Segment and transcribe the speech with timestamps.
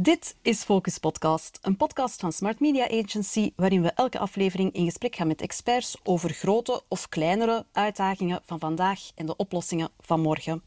[0.00, 4.84] Dit is Focus Podcast, een podcast van Smart Media Agency, waarin we elke aflevering in
[4.84, 10.20] gesprek gaan met experts over grote of kleinere uitdagingen van vandaag en de oplossingen van
[10.20, 10.62] morgen.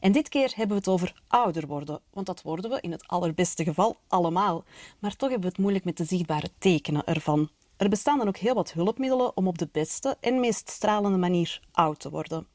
[0.00, 3.06] En dit keer hebben we het over ouder worden, want dat worden we in het
[3.06, 4.64] allerbeste geval allemaal.
[4.98, 7.48] Maar toch hebben we het moeilijk met de zichtbare tekenen ervan.
[7.76, 11.60] Er bestaan dan ook heel wat hulpmiddelen om op de beste en meest stralende manier
[11.72, 12.46] oud te worden.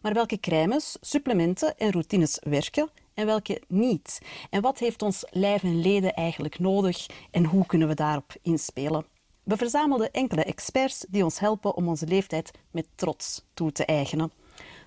[0.00, 4.20] Maar welke crèmes, supplementen en routines werken en welke niet?
[4.50, 9.06] En wat heeft ons lijf en leden eigenlijk nodig en hoe kunnen we daarop inspelen?
[9.42, 14.32] We verzamelden enkele experts die ons helpen om onze leeftijd met trots toe te eigenen.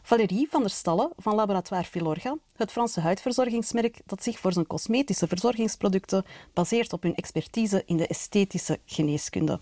[0.02, 5.28] Valérie van der Stalle van Laboratoire Filorga, het Franse huidverzorgingsmerk dat zich voor zijn cosmetische
[5.28, 9.60] verzorgingsproducten baseert op hun expertise in de esthetische geneeskunde.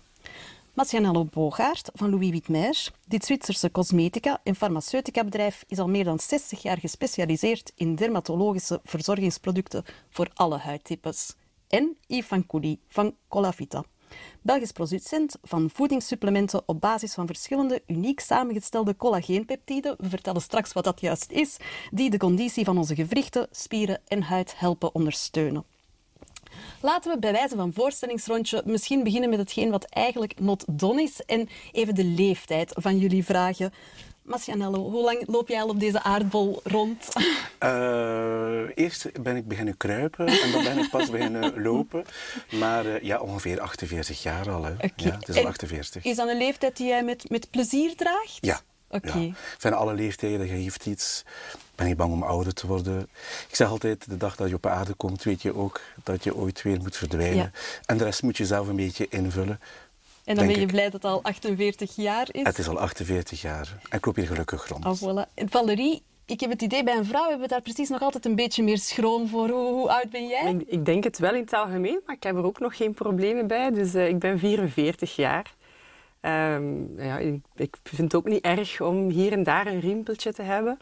[0.76, 2.88] Marcianello Bogaert van Louis Witmer.
[3.06, 8.80] Dit Zwitserse cosmetica- en farmaceutica bedrijf is al meer dan 60 jaar gespecialiseerd in dermatologische
[8.84, 11.34] verzorgingsproducten voor alle huidtypes.
[11.68, 13.84] En Yves van Couly van Colavita.
[14.42, 20.84] Belgisch producent van voedingssupplementen op basis van verschillende uniek samengestelde collageenpeptiden, we vertellen straks wat
[20.84, 21.56] dat juist is,
[21.90, 25.64] die de conditie van onze gewrichten, spieren en huid helpen ondersteunen.
[26.80, 31.20] Laten we bij wijze van voorstellingsrondje misschien beginnen met hetgeen wat eigenlijk not done is
[31.26, 33.72] en even de leeftijd van jullie vragen.
[34.26, 37.08] Masjanello, hoe lang loop jij al op deze aardbol rond?
[37.60, 42.04] Uh, eerst ben ik beginnen kruipen en dan ben ik pas beginnen lopen.
[42.50, 44.64] Maar uh, ja, ongeveer 48 jaar al.
[44.64, 44.72] Hè.
[44.72, 44.90] Okay.
[44.96, 46.04] Ja, het is al 48.
[46.04, 48.38] Is dat een leeftijd die jij met, met plezier draagt?
[48.40, 48.60] Ja.
[48.88, 49.18] Oké.
[49.18, 49.32] Ja.
[49.58, 51.24] Van alle leeftijden geeft iets.
[51.76, 53.08] Ben ik bang om ouder te worden?
[53.48, 56.36] Ik zeg altijd, de dag dat je op aarde komt, weet je ook dat je
[56.36, 57.36] ooit weer moet verdwijnen.
[57.36, 57.50] Ja.
[57.86, 59.60] En de rest moet je zelf een beetje invullen.
[60.24, 62.42] En dan ben je blij dat het al 48 jaar is?
[62.42, 63.78] Het is al 48 jaar.
[63.88, 64.84] En ik loop hier gelukkig rond.
[64.84, 65.44] Oh, voilà.
[65.48, 68.34] Valerie, ik heb het idee, bij een vrouw hebben we daar precies nog altijd een
[68.34, 69.48] beetje meer schroom voor.
[69.48, 70.52] Hoe, hoe oud ben jij?
[70.52, 72.94] Ik, ik, denk het wel in het algemeen, maar ik heb er ook nog geen
[72.94, 73.70] problemen bij.
[73.70, 75.54] Dus uh, ik ben 44 jaar.
[76.20, 80.32] Um, ja, ik, ik, vind het ook niet erg om hier en daar een riempeltje
[80.32, 80.78] te hebben.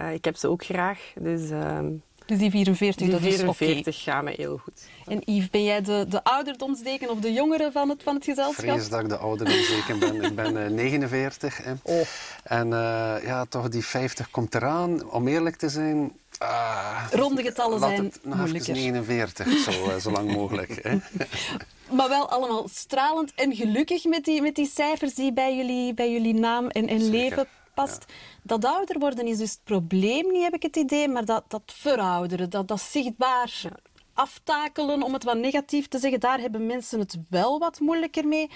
[0.00, 1.12] Uh, ik heb ze ook graag.
[1.20, 1.78] Dus, uh,
[2.26, 4.86] dus die 44, die dat 44 is gaat mij heel goed.
[5.06, 8.64] En Yves, ben jij de, de ouderdomsdeken of de jongere van het, van het gezelschap?
[8.64, 10.22] Vrees dat ik de ouderdomsdeken ben.
[10.22, 11.56] ik ben uh, 49.
[11.56, 11.72] Hè.
[11.82, 12.00] Oh.
[12.42, 15.10] En uh, ja, toch die 50 komt eraan.
[15.10, 16.12] Om eerlijk te zijn...
[16.42, 18.74] Uh, Ronde getallen zijn het nog moeilijker.
[18.74, 20.78] 49, zo, zo lang mogelijk.
[20.82, 20.98] Hè.
[21.96, 26.12] maar wel allemaal stralend en gelukkig met die, met die cijfers die bij jullie, bij
[26.12, 28.04] jullie naam en, en leven past.
[28.08, 28.14] Ja.
[28.42, 31.62] Dat ouder worden is dus het probleem niet, heb ik het idee, maar dat, dat
[31.66, 33.70] verouderen, dat, dat zichtbaar ja.
[34.12, 38.50] aftakelen, om het wat negatief te zeggen, daar hebben mensen het wel wat moeilijker mee.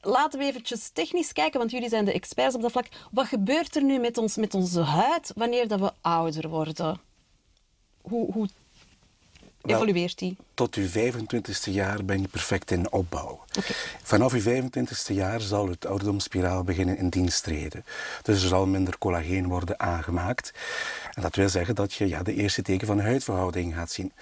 [0.00, 2.88] Laten we eventjes technisch kijken, want jullie zijn de experts op dat vlak.
[3.10, 7.00] Wat gebeurt er nu met, ons, met onze huid wanneer dat we ouder worden?
[8.00, 8.48] Hoe, hoe
[9.62, 10.36] evolueert die?
[10.54, 13.44] Tot uw 25ste jaar ben je perfect in opbouw.
[13.58, 13.76] Okay.
[14.02, 17.84] Vanaf uw 25ste jaar zal het ouderdomsspiraal beginnen in dienst treden.
[18.22, 20.52] Dus er zal minder collageen worden aangemaakt.
[21.14, 24.12] En dat wil zeggen dat je ja, de eerste teken van huidverhouding gaat zien.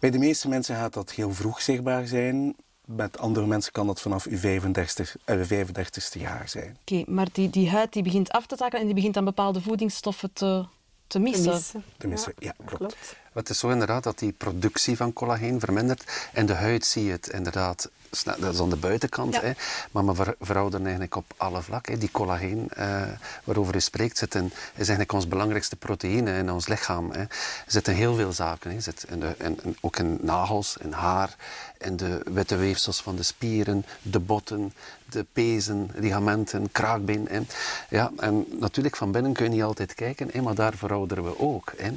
[0.00, 2.56] Bij de meeste mensen gaat dat heel vroeg zichtbaar zijn.
[2.84, 6.76] Met andere mensen kan dat vanaf uw 35, uh, 35ste jaar zijn.
[6.80, 9.24] Oké, okay, maar die, die huid die begint af te takken en die begint dan
[9.24, 10.64] bepaalde voedingsstoffen te,
[11.08, 11.44] te missen.
[11.44, 12.32] Te missen, te missen.
[12.38, 12.76] Ja, ja klopt.
[12.76, 13.16] klopt.
[13.32, 16.28] Het is zo inderdaad dat die productie van collageen vermindert.
[16.32, 17.90] En de huid zie je het inderdaad.
[18.24, 19.34] Dat is aan de buitenkant.
[19.34, 19.40] Ja.
[19.40, 19.52] Hè.
[19.90, 21.98] Maar we verouderen eigenlijk op alle vlakken.
[21.98, 23.02] Die collageen uh,
[23.44, 27.10] waarover u spreekt zit in, is eigenlijk ons belangrijkste proteïne in ons lichaam.
[27.10, 27.20] Hè.
[27.20, 27.28] Er
[27.66, 28.70] zitten heel veel zaken.
[28.70, 28.80] Hè.
[28.80, 31.36] Zit in de, in, in, ook in nagels, in haar,
[31.78, 34.72] in de witte weefsels van de spieren, de botten,
[35.10, 37.26] de pezen, ligamenten, kraakbeen.
[37.30, 37.40] Hè.
[37.90, 41.38] Ja, en natuurlijk van binnen kun je niet altijd kijken, hè, maar daar verouderen we
[41.38, 41.72] ook.
[41.76, 41.90] Hè.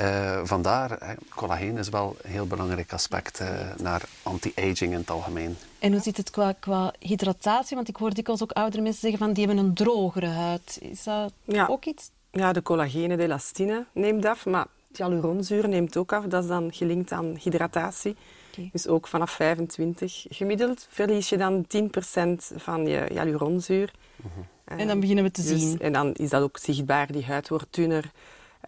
[0.00, 5.56] Uh, vandaar collageen is wel een heel belangrijk aspect uh, naar anti-aging in het algemeen.
[5.78, 7.76] En hoe zit het qua, qua hydratatie?
[7.76, 10.78] Want ik hoor dikwijls ook oudere mensen zeggen van die hebben een drogere huid.
[10.80, 11.66] Is dat ja.
[11.66, 12.10] ook iets?
[12.30, 16.24] Ja, de collagene, de elastine neemt af, maar hyaluronzuur neemt ook af.
[16.24, 18.16] Dat is dan gelinkt aan hydratatie.
[18.52, 18.68] Okay.
[18.72, 23.92] Dus ook vanaf 25 gemiddeld verlies je dan 10% van je hyaluronzuur.
[24.16, 24.28] Mhm.
[24.72, 25.80] Uh, en dan beginnen we te dus, zien.
[25.80, 27.12] En dan is dat ook zichtbaar.
[27.12, 28.10] Die huid wordt dunner.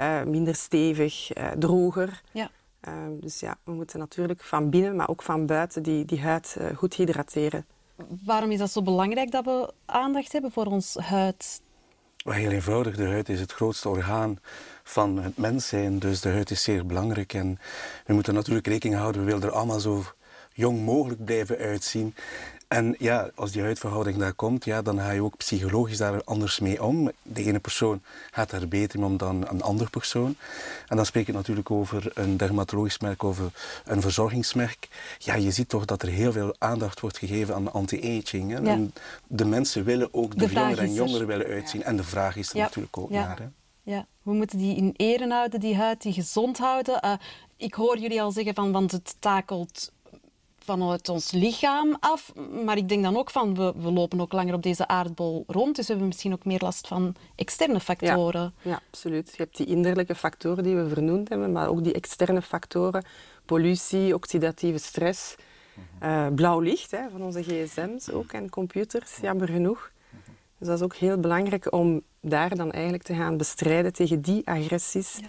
[0.00, 2.22] Uh, minder stevig, uh, droger.
[2.32, 2.50] Ja.
[2.88, 6.56] Uh, dus ja, we moeten natuurlijk van binnen, maar ook van buiten die, die huid
[6.76, 7.66] goed hydrateren.
[8.24, 11.62] Waarom is dat zo belangrijk dat we aandacht hebben voor ons huid?
[12.16, 14.38] Heel eenvoudig, de huid is het grootste orgaan
[14.84, 17.32] van het mens zijn, dus de huid is zeer belangrijk.
[17.34, 17.58] En
[18.06, 20.04] we moeten natuurlijk rekening houden, we willen er allemaal zo
[20.52, 22.14] jong mogelijk blijven uitzien.
[22.68, 26.58] En ja, als die huidverhouding daar komt, ja, dan ga je ook psychologisch daar anders
[26.58, 27.10] mee om.
[27.22, 30.36] De ene persoon gaat daar beter mee om dan een andere persoon.
[30.88, 33.44] En dan spreek ik natuurlijk over een dermatologisch merk, over
[33.84, 34.88] een verzorgingsmerk.
[35.18, 38.50] Ja, je ziet toch dat er heel veel aandacht wordt gegeven aan anti-aging.
[38.50, 38.62] Ja.
[38.62, 38.92] En
[39.26, 40.94] de mensen willen ook, de, De jongeren en er.
[40.94, 41.82] jongeren willen uitzien.
[41.82, 42.62] En de vraag is er Ja.
[42.62, 43.38] natuurlijk ook naar.
[43.38, 43.46] Hè.
[43.84, 47.00] Ja, we moeten die in ere houden, die huid, die gezond houden.
[47.00, 47.12] Eh,
[47.56, 49.92] ik hoor jullie al zeggen van, want het takelt
[50.58, 52.32] vanuit ons lichaam af.
[52.64, 55.76] Maar ik denk dan ook van, we, we lopen ook langer op deze aardbol rond.
[55.76, 58.54] Dus we hebben misschien ook meer last van externe factoren.
[58.62, 59.30] Ja, absoluut.
[59.30, 63.04] Je hebt die innerlijke factoren die we vernoemd hebben, maar ook die externe factoren.
[63.44, 65.34] Pollutie, oxidatieve stress,
[65.98, 69.92] eh, blauw licht hè, van onze gsm's ook en computers, jammer genoeg.
[70.64, 74.46] Dus dat is ook heel belangrijk om daar dan eigenlijk te gaan bestrijden tegen die
[74.46, 75.20] agressies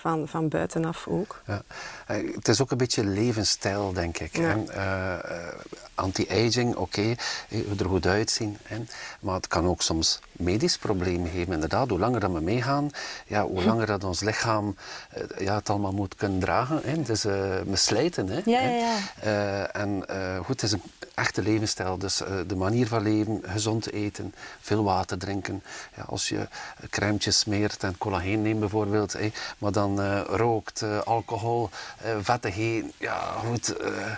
[0.00, 1.42] van, van buitenaf ook.
[1.46, 1.62] Ja.
[2.06, 4.36] Eh, Het is ook een beetje levensstijl, denk ik.
[4.36, 4.56] Ja.
[4.68, 5.54] Eh, eh,
[5.94, 7.16] Anti-aging, oké, eh,
[7.48, 8.58] we er goed uitzien.
[8.62, 8.76] Hè.
[9.20, 11.52] Maar het kan ook soms medisch problemen geven.
[11.52, 12.90] Inderdaad, hoe langer dat we meegaan,
[13.26, 14.76] ja, hoe langer dat ons lichaam
[15.10, 16.80] eh, ja, het allemaal moet kunnen dragen.
[16.84, 17.02] Hè.
[17.02, 17.32] Dus eh,
[17.66, 18.28] we slijten.
[18.28, 18.40] Hè.
[18.44, 18.96] Ja, ja, ja.
[19.20, 20.82] Eh, en eh, goed, het is een
[21.14, 21.98] echte levensstijl.
[21.98, 25.62] Dus eh, de manier van leven, gezond eten, veel water drinken.
[25.96, 26.48] Ja, als je
[26.90, 31.68] crèmetjes smeert en collageen neemt bijvoorbeeld, hè, maar dan eh, rookt, eh, alcohol,
[32.02, 32.92] eh vettig eten.
[32.98, 33.76] Ja, goed.
[33.76, 34.12] eh,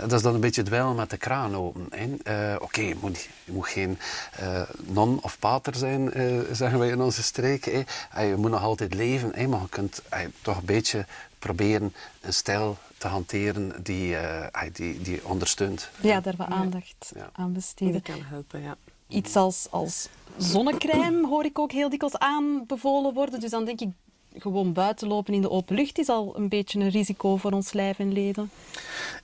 [0.00, 1.86] dat is dan een beetje dweilen met de kraan open.
[1.90, 2.16] hè.
[2.52, 3.98] Eh, Oké, je, moet, je moet geen
[4.32, 7.64] eh, non of pater zijn, eh, zeggen wij in onze streek.
[7.64, 7.82] hè.
[8.12, 11.06] En je moet nog altijd leven, hè, maar je kunt eh, toch een beetje
[11.38, 15.90] proberen een stijl te hanteren die, eh, die, die ondersteunt.
[16.00, 17.30] Ja, daar wat aandacht Ja.
[17.32, 18.02] aan Die besteden.
[18.02, 18.76] kan helpen, ja.
[19.08, 23.40] Iets als, als zonnecrème hoor ik ook heel dikwijls aanbevolen worden.
[23.40, 23.88] Dus dan denk ik,
[24.34, 27.72] gewoon buiten lopen in de open lucht is al een beetje een risico voor ons
[27.72, 28.50] lijf en leden.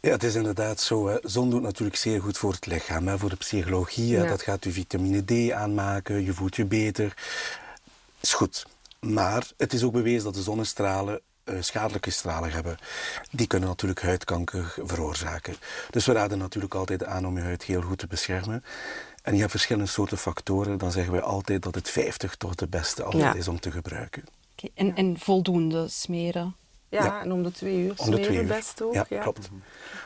[0.01, 1.07] Ja, het is inderdaad zo.
[1.09, 1.17] Hè.
[1.23, 4.07] Zon doet natuurlijk zeer goed voor het lichaam, hè, voor de psychologie.
[4.07, 4.27] Ja.
[4.27, 7.15] Dat gaat je vitamine D aanmaken, je voelt je beter.
[8.21, 8.67] Is goed.
[9.01, 12.77] Maar het is ook bewezen dat de zonnestralen eh, schadelijke stralen hebben.
[13.31, 15.57] Die kunnen natuurlijk huidkanker veroorzaken.
[15.91, 18.65] Dus we raden natuurlijk altijd aan om je huid heel goed te beschermen.
[19.23, 20.79] En je hebt verschillende soorten factoren.
[20.79, 23.35] Dan zeggen we altijd dat het 50 toch de beste altijd Ja.
[23.35, 24.25] is om te gebruiken.
[24.75, 26.57] En, en voldoende smeren.
[26.89, 27.23] Ja, Ja.
[27.23, 28.47] en om de twee uur Om de smeren twee uur.
[28.47, 28.95] best ook.
[28.95, 29.21] Ja, ja.
[29.23, 29.49] klopt.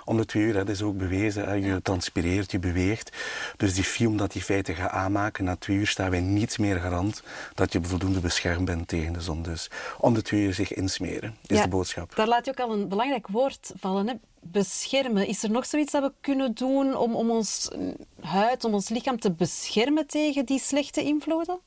[0.05, 1.45] Om de twee uur, hè, dat is ook bewezen.
[1.49, 1.53] Hè.
[1.55, 3.17] Je transpireert, je beweegt.
[3.57, 6.81] Dus die film dat die feiten gaat aanmaken, na twee uur staan wij niets meer
[6.81, 7.23] garant
[7.55, 9.43] dat je voldoende beschermd bent tegen de zon.
[9.43, 12.15] Dus om de twee uur zich insmeren, is Ja, de boodschap.
[12.17, 14.07] Daar laat je ook al een belangrijk woord vallen.
[14.09, 14.15] Hè?
[14.43, 15.27] Beschermen.
[15.27, 18.89] Is er nog zoiets dat we kunnen doen om, om ons mm, huid, om ons
[18.89, 21.59] lichaam te beschermen tegen die slechte invloeden?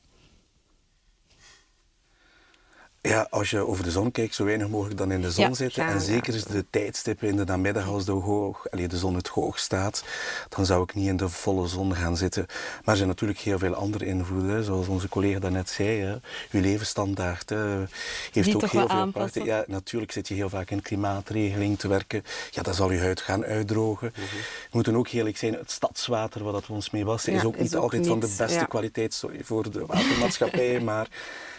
[3.08, 5.54] Ja, als je over de zon kijkt, zo weinig mogelijk dan in de zon Ja,
[5.54, 5.86] zitten.
[5.86, 9.28] en zeker is de tijdstippen in de namiddag als de, hoog, allee, de zon het
[9.28, 10.04] hoog staat,
[10.48, 12.46] dan zou ik niet in de volle zon gaan zitten.
[12.48, 16.00] Maar er zijn natuurlijk heel veel andere invloeden, zoals onze collega daarnet zei.
[16.00, 16.12] Hè.
[16.50, 19.44] Uw levensstandaard hè, heeft Die ook toch heel wel veel parten.
[19.44, 22.22] Ja, natuurlijk zit je heel vaak in klimaatregeling te werken.
[22.50, 24.12] Ja, dan zal je huid gaan uitdrogen.
[24.12, 24.20] Mhm.
[24.60, 27.44] We moeten ook eerlijk zijn, het stadswater wat dat we ons mee wassen, Ja, is
[27.44, 28.64] ook is niet ook altijd van de beste ja.
[28.64, 29.14] kwaliteit.
[29.14, 31.08] Sorry voor de watermaatschappij, maar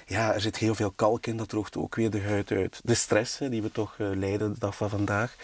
[0.06, 2.80] ja, er zit heel veel kalk in, dat droogt ook weer de huid uit.
[2.84, 5.36] De stress hè, die we toch eh, lijden de dag van vandaag.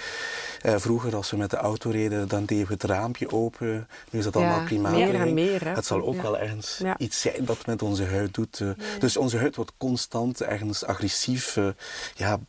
[0.61, 3.87] Eh, vroeger, als we met de auto reden, dan deden we het raampje open.
[4.09, 5.17] Nu is dat Ja, allemaal klimaatregeling.
[5.17, 5.73] meer en meer, hè.
[5.73, 6.21] Het zal ook Ja.
[6.21, 6.97] wel ergens Ja.
[6.97, 8.59] iets zijn dat met onze huid doet.
[8.59, 8.69] eh.
[8.99, 11.57] Dus onze huid wordt constant ergens agressief.
[12.15, 12.39] ja,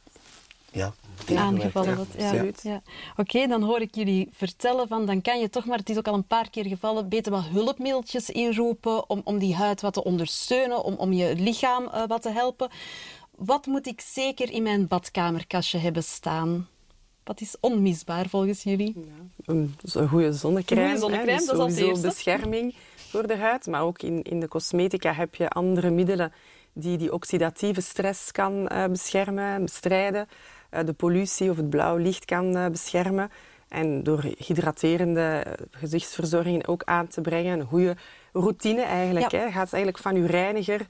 [0.71, 0.93] ja,
[1.31, 1.97] Aangevallen ja.
[1.97, 2.63] wordt.
[2.63, 2.71] Ja.
[2.73, 2.83] Ja.
[3.17, 6.09] Oké, dan hoor ik jullie vertellen van dan kan je toch maar, het is ook
[6.09, 10.05] al een paar keer gevallen, beter wat hulpmiddeltjes inroepen om, om die huid wat te
[10.05, 12.71] ondersteunen, om, om je lichaam eh, wat te helpen.
[13.37, 16.69] Wat moet ik zeker in mijn badkamerkastje hebben staan?
[17.25, 18.97] Wat is onmisbaar volgens jullie?
[19.45, 20.83] Een, dus een goede zonnecrème.
[20.83, 22.07] Een goede zonnecrème, dus dat is het sowieso eerste.
[22.07, 23.67] bescherming voor de huid.
[23.67, 26.33] Maar ook in, in de cosmetica heb je andere middelen
[26.73, 30.29] die die oxidatieve stress kan eh, beschermen, bestrijden.
[30.73, 33.31] Eh, de pollutie of het blauw licht kan eh, beschermen.
[33.69, 37.61] En door hydraterende eh, gezichtsverzorging ook aan te brengen.
[37.61, 37.97] Een goede
[38.33, 39.31] routine eigenlijk.
[39.31, 39.39] Ja.
[39.39, 39.45] Hè.
[39.51, 40.81] Gaat eigenlijk van uw reiniger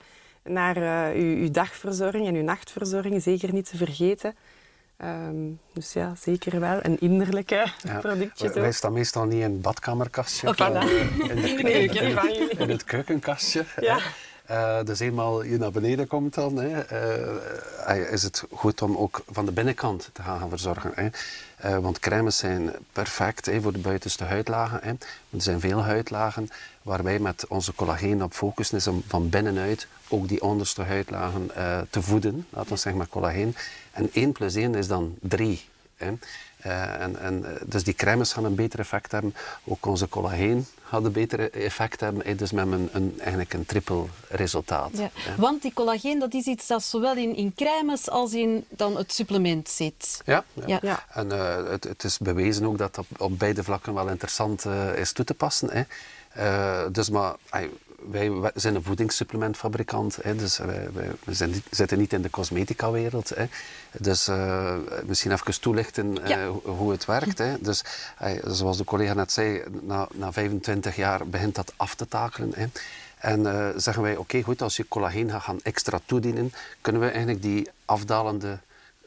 [0.44, 3.22] naar eh, uw, uw dagverzorging en uw nachtverzorging.
[3.22, 4.34] Zeker niet te vergeten.
[4.96, 6.80] Ehm, dus ja, zeker wel.
[6.80, 7.98] En innerlijke Ja.
[7.98, 10.48] productjes Wij, wij staan meestal niet in het badkamerkastje.
[10.48, 10.76] Oh, voilà.
[10.76, 13.64] eh, in, de, in het keukenkastje.
[13.80, 13.98] Ja.
[14.52, 17.36] Eh, dus eenmaal je naar beneden komt dan, hè, eh,
[17.86, 20.92] eh, is het goed om ook van de binnenkant te gaan, verzorgen.
[20.94, 21.08] Hè.
[21.56, 24.80] Eh, want crèmes zijn perfect hè, voor de buitenste huidlagen.
[24.82, 24.90] Hè.
[25.30, 26.48] Er zijn veel huidlagen
[26.82, 31.50] waar wij met onze collageen op focussen is om van binnenuit ook die onderste huidlagen
[31.90, 32.46] te voeden.
[32.50, 33.54] Laten we zeggen maar collageen.
[33.92, 35.64] En 1 plus 1 is dan 3.
[35.96, 36.12] Hè.
[36.98, 39.34] En, en, dus die crèmes gaan een beter effect hebben.
[39.64, 42.36] Ook onze collageen gaat een beter effect hebben.
[42.36, 44.90] Dus met een, een, eigenlijk een triple resultaat.
[44.92, 45.10] Ja.
[45.36, 49.12] Want die collageen dat is iets dat zowel in, in crèmes als in dan het
[49.12, 50.20] supplement zit.
[50.24, 50.78] Ja, ja.
[50.82, 51.04] ja.
[51.12, 51.30] en
[51.70, 54.64] het, het, is bewezen ook dat dat op beide vlakken wel interessant
[54.96, 55.68] is toe te passen.
[55.70, 56.90] Hè.
[56.90, 57.34] dus maar
[58.10, 62.30] wij, zijn een voedingssupplementfabrikant, hè, dus wij, wij, we zijn niet, zitten niet in de
[62.30, 63.28] cosmetica-wereld.
[63.28, 63.44] Hè.
[63.98, 64.74] Dus uh,
[65.06, 67.38] misschien even toelichten uh, hoe het werkt.
[67.38, 67.56] Hè.
[67.60, 67.84] Dus
[68.22, 72.52] uh, zoals de collega net zei, na, na 25 jaar begint dat af te takelen.
[72.54, 72.66] Hè.
[73.18, 77.42] En zeggen wij, oké goed, als je collageen gaat gaan extra toedienen, kunnen we eigenlijk
[77.42, 78.58] die afdalende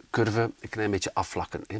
[0.09, 1.63] curve een klein beetje afvlakken.
[1.67, 1.77] Hè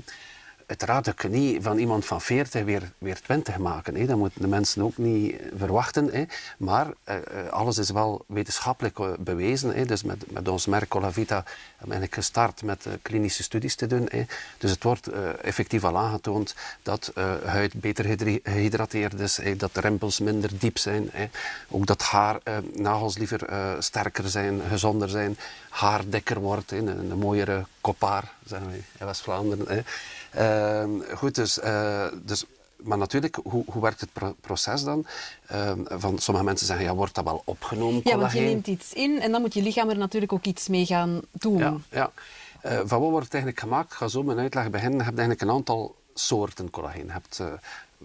[0.66, 3.96] uiteraard kun je niet van iemand van 40 weer, weer 20 maken.
[3.96, 4.06] Hè.
[4.06, 6.10] Dat moeten de mensen ook niet verwachten.
[6.12, 6.24] Hè.
[6.58, 9.76] Maar eh, eh, alles is wel wetenschappelijk eh, bewezen.
[9.76, 9.86] Hè.
[9.86, 11.44] Dus met, met ons merk Colavita
[11.78, 14.08] hebben we gestart met klinische studies te doen.
[14.12, 14.24] Hè.
[14.58, 15.08] Dus het wordt
[15.42, 17.12] effectief al aangetoond dat
[17.46, 18.06] huid beter
[18.44, 19.56] gehydrateerd is, hè.
[19.56, 21.10] dat de rimpels minder diep zijn.
[21.12, 21.30] Hè.
[21.70, 22.40] Ook dat haar,
[22.74, 23.48] nagels liever
[23.80, 25.38] sterker zijn, gezonder zijn,
[25.70, 26.72] haar dikker wordt.
[26.72, 29.86] Een, mooiere koppaar, zeggen wij in West-Vlaanderen.
[30.36, 32.46] Ehm, goed, dus, uh, dus
[32.86, 34.10] maar natuurlijk, hoe, hoe werkt het
[34.42, 35.06] proces dan?
[35.48, 38.02] Ehm, van sommige mensen zeggen, ja, wordt dat wel opgenomen?
[38.04, 40.68] Ja, want je neemt iets in en dan moet je lichaam er natuurlijk ook iets
[40.68, 41.58] mee gaan doen.
[41.58, 42.12] Ja, ja.
[42.66, 43.92] Uh, van wat wordt het eigenlijk gemaakt?
[43.92, 44.98] Ik ga zo mijn uitleg beginnen.
[44.98, 47.06] Je hebt eigenlijk een aantal soorten collageen.
[47.06, 47.48] Je hebt uh,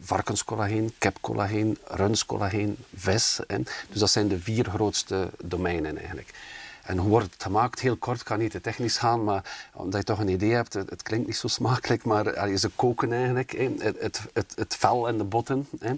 [0.01, 3.41] varkenscollageen, kipcollageen, runscollageen, vis.
[3.89, 6.35] Dus dat zijn de vier grootste domeinen eigenlijk.
[6.83, 7.81] En hoe wordt het gemaakt?
[7.81, 11.03] Heel kort, kan niet te technisch gaan, maar omdat je toch een idee hebt, het,
[11.03, 15.19] klinkt niet zo smakelijk, maar je ze koken eigenlijk, Het, het, het, het, vel en
[15.19, 15.69] de botten.
[15.79, 15.93] Hè.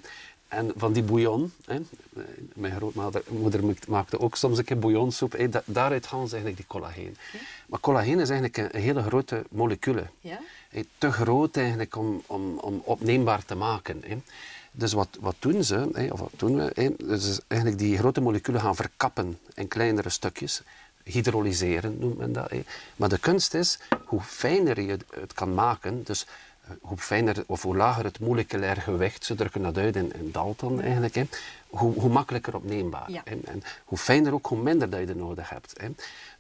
[0.49, 1.81] En van die bouillon, hè.
[2.55, 5.49] mijn grootmoeder maakte ook soms een keer bouillonsoep, hè.
[5.65, 7.17] daaruit gaan ze eigenlijk die collageen.
[7.67, 10.07] Maar collageen is eigenlijk een, hele grote molecule.
[10.21, 10.39] Ja?
[10.99, 14.03] Te groot eigenlijk om, om, om opneembaar te maken.
[14.07, 14.19] Hè.
[14.73, 16.95] Dus wat, wat doen ze, of wat doen we?
[16.99, 20.63] Dus eigenlijk die grote moleculen gaan verkappen in kleinere stukjes
[21.05, 22.53] hydrolyseren noemt men dat.
[22.97, 26.27] Maar de kunst is, hoe fijner je het kan maken, dus
[26.81, 30.81] hoe fijner of hoe lager het moleculair gewicht, ze drukken dat uit in, in Dalton
[30.81, 31.25] eigenlijk, hè,
[31.69, 33.11] hoe, hoe makkelijker opneembaar.
[33.25, 35.73] En, en, hoe fijner ook, hoe minder dat je er nodig hebt.
[35.81, 35.89] Hè.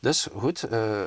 [0.00, 1.00] Dus goed, uh,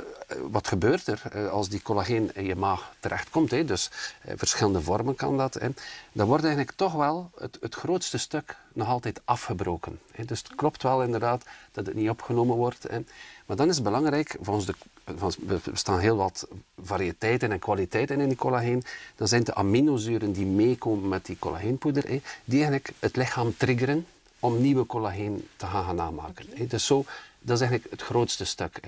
[0.51, 3.51] wat gebeurt er uh, als die collageen in je maag terechtkomt?
[3.51, 3.65] Hè?
[3.65, 3.89] Dus
[4.25, 5.53] uh, verschillende vormen kan dat.
[5.53, 5.69] Hè?
[6.11, 9.99] Dan wordt eigenlijk toch wel het, het grootste stuk nog altijd afgebroken.
[10.11, 10.25] Hè?
[10.25, 12.83] Dus het klopt wel inderdaad dat het niet opgenomen wordt.
[12.83, 12.99] Hè?
[13.45, 14.73] Maar dan is het belangrijk, volgens de,
[15.05, 16.47] er bestaan heel wat
[16.81, 18.83] variëteiten en kwaliteiten in die collageen,
[19.15, 22.03] dan zijn de aminozuren die meekomen met die collageenpoeder,
[22.45, 24.05] die eigenlijk het lichaam triggeren
[24.39, 26.67] om nieuwe collageen te gaan, namaken.
[26.67, 27.05] Dus zo,
[27.39, 28.79] dat is eigenlijk het grootste stuk.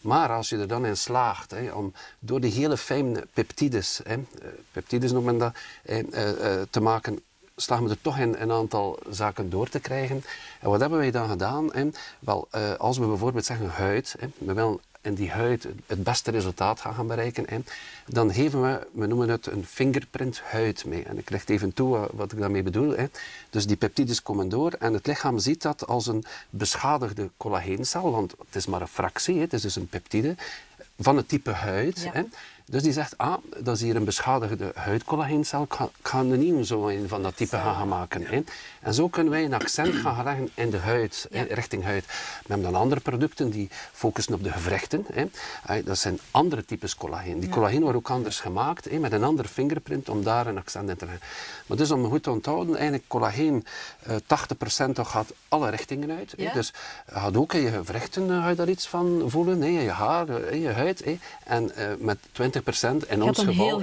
[0.00, 4.14] Maar als je er dan in slaagt hè, om door die hele fijne peptides, hè,
[4.14, 7.20] eh, peptides noemt men dat, hè, uh, te maken,
[7.56, 10.24] slagen we er toch in een aantal zaken door te krijgen.
[10.60, 11.92] En wat hebben wij dan gedaan?
[12.18, 12.48] Wel,
[12.78, 16.94] als we bijvoorbeeld zeggen huid, hè, we willen in die huid het beste resultaat gaan,
[16.94, 17.58] gaan bereiken, hè,
[18.06, 21.02] dan geven we, we noemen het een fingerprint huid mee.
[21.02, 22.96] En ik leg even toe wat ik daarmee bedoel.
[22.96, 23.06] Hè.
[23.50, 28.34] Dus die peptides komen door en het lichaam ziet dat als een beschadigde collageencel, want
[28.46, 30.34] het is maar een fractie, hè, het is dus een peptide,
[30.98, 32.08] van het type huid.
[32.12, 32.22] Hè.
[32.68, 36.88] Dus die zegt, ah, dat is hier een beschadigde huidcollageencel, ik ga, een nieuwe zo
[36.88, 38.46] een van dat type gaan maken.
[38.80, 42.06] En zo kunnen wij een accent gaan leggen in de huid, richting huid.
[42.06, 42.12] We
[42.46, 45.06] hebben dan andere producten die focussen op de gewrichten.
[45.12, 45.82] Hè.
[45.82, 47.40] Dat zijn andere types collageen.
[47.40, 50.88] Die collageen wordt ook anders gemaakt, hè, met een ander fingerprint om daar een accent
[50.88, 51.26] in te leggen.
[51.66, 53.64] Maar dus om goed te onthouden, eigenlijk collageen,
[54.02, 56.34] eh, 80% gaat alle richtingen uit.
[56.52, 56.72] Dus
[57.06, 60.28] gaat ook in je gewrichten uh, ga je daar iets van voelen, hè, je haar,
[60.28, 61.04] in eh, je huid.
[61.44, 62.55] En met 20%
[63.08, 63.80] in ons geval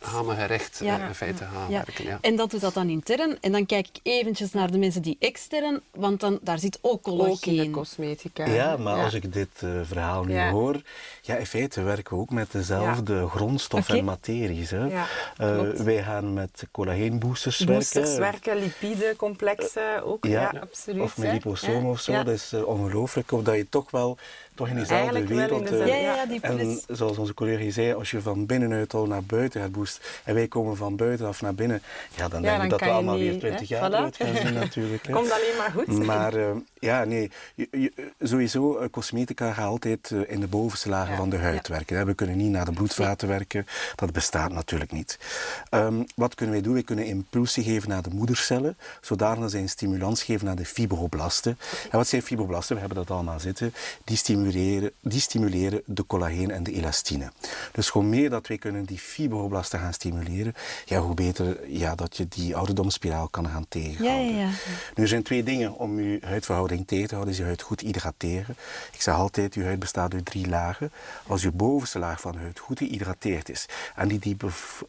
[0.00, 2.04] gaan we gericht in feite gaan werken.
[2.04, 2.18] Ja.
[2.20, 3.38] En dat doet dat dan intern.
[3.40, 7.02] En dan kijk ik eventjes naar de mensen die extern, want dan, daar zit ook
[7.02, 7.32] collageen.
[7.32, 8.46] Ook in de cosmetica.
[8.46, 10.82] Ja, maar als ik dit uh, verhaal nu hoor,
[11.22, 14.70] ja, in feite werken we ook met dezelfde grondstoffen en materies.
[14.70, 14.86] Hè.
[14.86, 18.56] Uh, wij gaan met collageenboosters Boosters werken.
[18.56, 21.02] lipide complexen ook, ja, absoluut.
[21.02, 23.32] Of met liposomen of zo, dat is uh, ongelooflijk.
[23.32, 24.18] Of dat je toch wel
[24.54, 25.70] toch in diezelfde wereld.
[25.70, 29.24] In ja, ja, die en zoals onze collega zei, als je van binnenuit al naar
[29.24, 31.82] buiten gaat boosten en wij komen van buitenaf naar binnen,
[32.16, 33.94] ja, dan denk ik dat we allemaal weer 20 jaar voilà.
[33.94, 35.02] uit gaan zien natuurlijk.
[35.12, 36.06] Komt alleen maar goed.
[36.06, 37.30] Maar uh, ja, nee,
[38.20, 42.06] sowieso, uh, cosmetica gaat altijd uh, in de bovenste lagen van de huid werken.
[42.06, 45.18] We kunnen niet naar de bloedvaten werken, dat bestaat natuurlijk niet.
[45.70, 46.74] Um, wat kunnen wij doen?
[46.74, 51.58] We kunnen impulsie geven naar de moedercellen, zodanig zij een stimulans geven naar de fibroblasten.
[51.90, 52.74] En wat zijn fibroblasten?
[52.74, 53.74] We hebben dat allemaal zitten.
[54.04, 54.41] Die stimuleren,
[55.00, 57.32] die stimuleren de collageen en de elastine.
[57.72, 61.94] Dus gewoon hoe meer dat wij kunnen die fibroblasten gaan stimuleren, ja, hoe beter ja,
[61.94, 64.34] dat je die ouderdomsspiraal kan gaan tegenhouden.
[64.34, 64.50] Ja, ja, ja.
[64.94, 67.34] Nu er zijn twee dingen om je huidverhouding tegen te houden.
[67.34, 68.56] Is je huid goed hydrateren.
[68.92, 70.92] Ik zeg altijd, je huid bestaat uit drie lagen.
[71.26, 74.36] Als je bovenste laag van de huid goed gehydrateerd is en die, die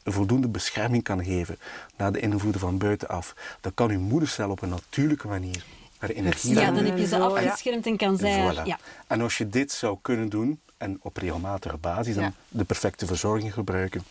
[0.03, 1.57] voldoende bescherming kan geven
[1.97, 5.65] naar de invloeden van buitenaf, dan kan je moedercel op een natuurlijke manier
[6.03, 8.53] haar energie Ja, dan heb je ze afgeschermd en kan zij...
[8.53, 8.63] Voilà.
[8.63, 8.79] Ja.
[9.07, 12.33] En als je dit zou kunnen doen, en op regelmatige basis, dan Ja.
[12.49, 14.03] de perfecte verzorging gebruiken,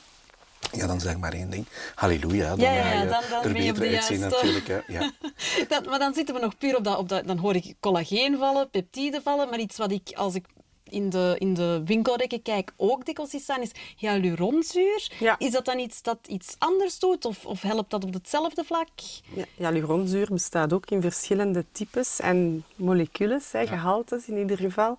[0.73, 1.67] ja, dan zeg maar één ding.
[1.95, 4.67] Halleluja, dan Ja, ja, ga je dan- dan er ben je op beter uitzien natuurlijk.
[4.67, 4.79] Hè.
[4.89, 5.11] Ja.
[5.69, 7.27] Dat, maar dan zitten we nog puur op dat, op dat...
[7.27, 10.45] Dan hoor ik collageen vallen, peptide vallen, maar iets wat ik, als ik
[10.93, 15.11] in de, in de winkelrekken kijk, ook dikwijls zie staan, is hyaluronzuur.
[15.19, 15.35] Ja.
[15.39, 18.89] Is dat dan iets dat iets anders doet, of, of helpt dat op hetzelfde vlak?
[19.35, 24.99] Ja, hyaluronzuur bestaat ook in verschillende types en molecules, hè, gehaltes in ieder geval.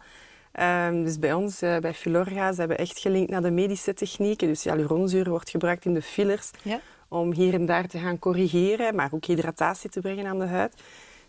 [0.51, 4.47] Ehm, dus bij ons, eh, bij Filorga, ze hebben echt gelinkt naar de medische technieken.
[4.47, 6.79] Dus hyaluronzuur wordt gebruikt in de fillers Ja.
[7.07, 10.73] om hier en daar te gaan corrigeren, maar ook hydratatie te brengen aan de huid.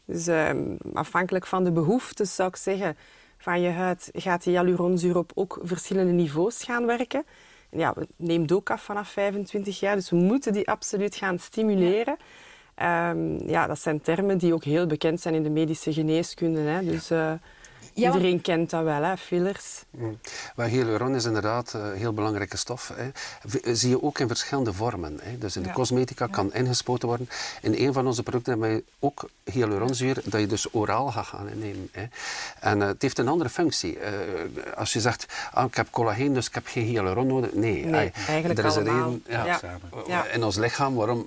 [0.04, 2.96] Dus ehm, afhankelijk van de behoeftes zou ik zeggen
[3.44, 7.24] van je huid gaat die hyaluronzuur op ook verschillende niveaus gaan werken.
[7.70, 11.38] En ja, het neemt ook af vanaf 25 jaar, dus we moeten die absoluut gaan
[11.38, 12.16] stimuleren.
[12.74, 16.60] Ehm, ja, dat zijn termen die ook heel bekend zijn in de medische geneeskunde.
[16.60, 16.84] Hè.
[16.84, 17.32] Dus eh,
[17.94, 19.82] Ja, want- iedereen kent dat wel, hè, fillers.
[19.90, 20.18] Mm.
[20.56, 22.92] Maar hyaluron is inderdaad een heel belangrijke stof.
[22.94, 23.02] Hè.
[23.04, 25.18] Eh, Zie je ook in verschillende vormen.
[25.22, 25.38] Hè.
[25.38, 25.74] Dus in de Ja.
[25.74, 27.28] cosmetica kan ingespoten worden.
[27.62, 31.48] In een van onze producten hebben wij ook hyaluronzuur dat je dus oraal gaat gaan
[31.48, 31.88] innemen.
[31.92, 32.04] Hè.
[32.60, 33.98] En eh, het heeft een andere functie.
[33.98, 34.12] Eh,
[34.76, 37.52] als je zegt, ah, ik heb collageen, dus ik heb geen hyaluron nodig.
[37.52, 37.84] Nee,
[38.26, 39.08] eigenlijk er is een allemaal.
[39.08, 39.58] reden ja, Ja.
[39.58, 39.80] samen.
[40.06, 40.24] Ja.
[40.26, 41.26] in ons lichaam waarom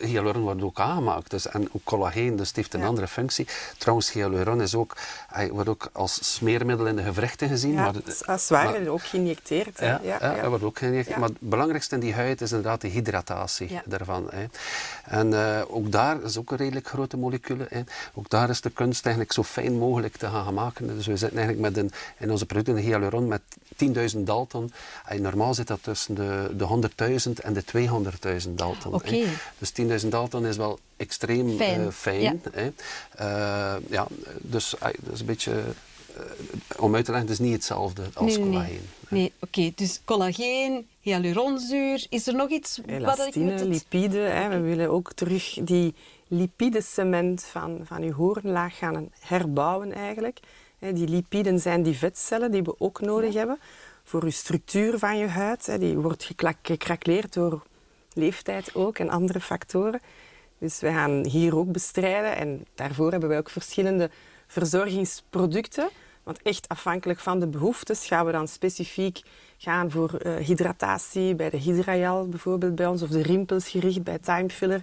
[0.00, 1.30] hyaluron wordt ook aangemaakt.
[1.30, 2.86] Dus, en ook collageen, dus het heeft een Ja.
[2.86, 3.46] andere functie.
[3.78, 4.96] Trouwens, hyaluron is ook,
[5.28, 7.72] hij wordt ook als smeermiddel in de gewrichten gezien.
[7.72, 7.94] Ja, maar,
[8.26, 9.78] als zwaar maar- ook geïnjecteerd.
[9.80, 10.40] ja, Ja, ja, ja.
[10.40, 11.18] dat wordt ook geïnjecteerd.
[11.18, 14.28] Maar het belangrijkste in die huid is inderdaad de hydratatie daarvan.
[14.30, 14.44] Hè.
[15.04, 17.66] En eh, ook daar is ook een redelijk grote molecule.
[17.68, 17.80] Hè.
[18.14, 20.86] Ook daar is de kunst eigenlijk zo fijn mogelijk te gaan maken.
[20.86, 23.40] Dus we zitten eigenlijk met een, in onze producten een hyaluron met
[24.14, 24.72] 10.000 Dalton.
[25.06, 26.90] En normaal zit dat tussen de, de
[27.26, 27.64] 100.000 en de
[28.46, 28.94] 200.000 Dalton.
[28.94, 29.16] Oké.
[29.16, 29.24] Hè.
[29.58, 32.20] Dus 10.000 Dalton is wel extreem Fijn, eh, fijn.
[32.20, 32.34] ja.
[32.52, 32.70] Hè.
[33.10, 34.06] Eh, ja,
[34.40, 35.62] dus eh, dat is een beetje...
[36.76, 38.70] om uit te leggen, het is niet hetzelfde als nee, collageen.
[39.08, 39.20] nee.
[39.20, 39.72] Nee, oké.
[39.74, 42.06] Dus collageen, hyaluronzuur.
[42.08, 43.64] Is er nog iets wat ik het...
[43.64, 44.18] lipide.
[44.18, 44.48] Hè.
[44.48, 45.94] We willen ook terug die
[46.28, 50.40] lipidecement van, van uw hoornlaag gaan herbouwen eigenlijk.
[50.78, 53.58] Hè, Die lipiden zijn die vetcellen die we ook nodig hebben
[54.04, 55.66] voor uw structuur van je huid.
[55.66, 55.78] Hè.
[55.78, 56.30] Die wordt
[56.62, 57.62] gekrakleerd door
[58.12, 60.00] leeftijd ook en andere factoren.
[60.58, 64.10] Dus we gaan hier ook bestrijden en daarvoor hebben wij ook verschillende
[64.46, 65.88] verzorgingsproducten.
[66.22, 69.20] Want echt afhankelijk van de behoeftes gaan we dan specifiek
[69.58, 74.18] gaan voor eh, hydratatie bij de Hydrajal bijvoorbeeld bij ons, of de rimpels gericht bij
[74.18, 74.82] Timefiller.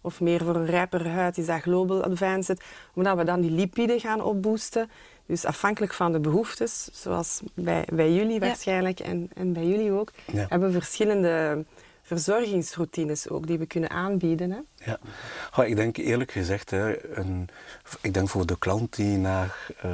[0.00, 2.60] Of meer voor een rijpere huid is dat Global Advanced.
[2.94, 4.90] Omdat we dan die lipiden gaan opboosten.
[5.26, 10.10] Dus afhankelijk van de behoeftes, zoals bij, bij jullie waarschijnlijk en, en bij jullie ook,
[10.32, 10.46] Ja.
[10.48, 11.64] hebben we verschillende
[12.04, 14.50] verzorgingsroutines ook die we kunnen aanbieden.
[14.50, 14.60] Hè?
[14.84, 15.64] Ja.
[15.64, 17.48] Ik denk eerlijk gezegd, hè, een,
[18.00, 19.90] ik denk voor de klant die naar, eh,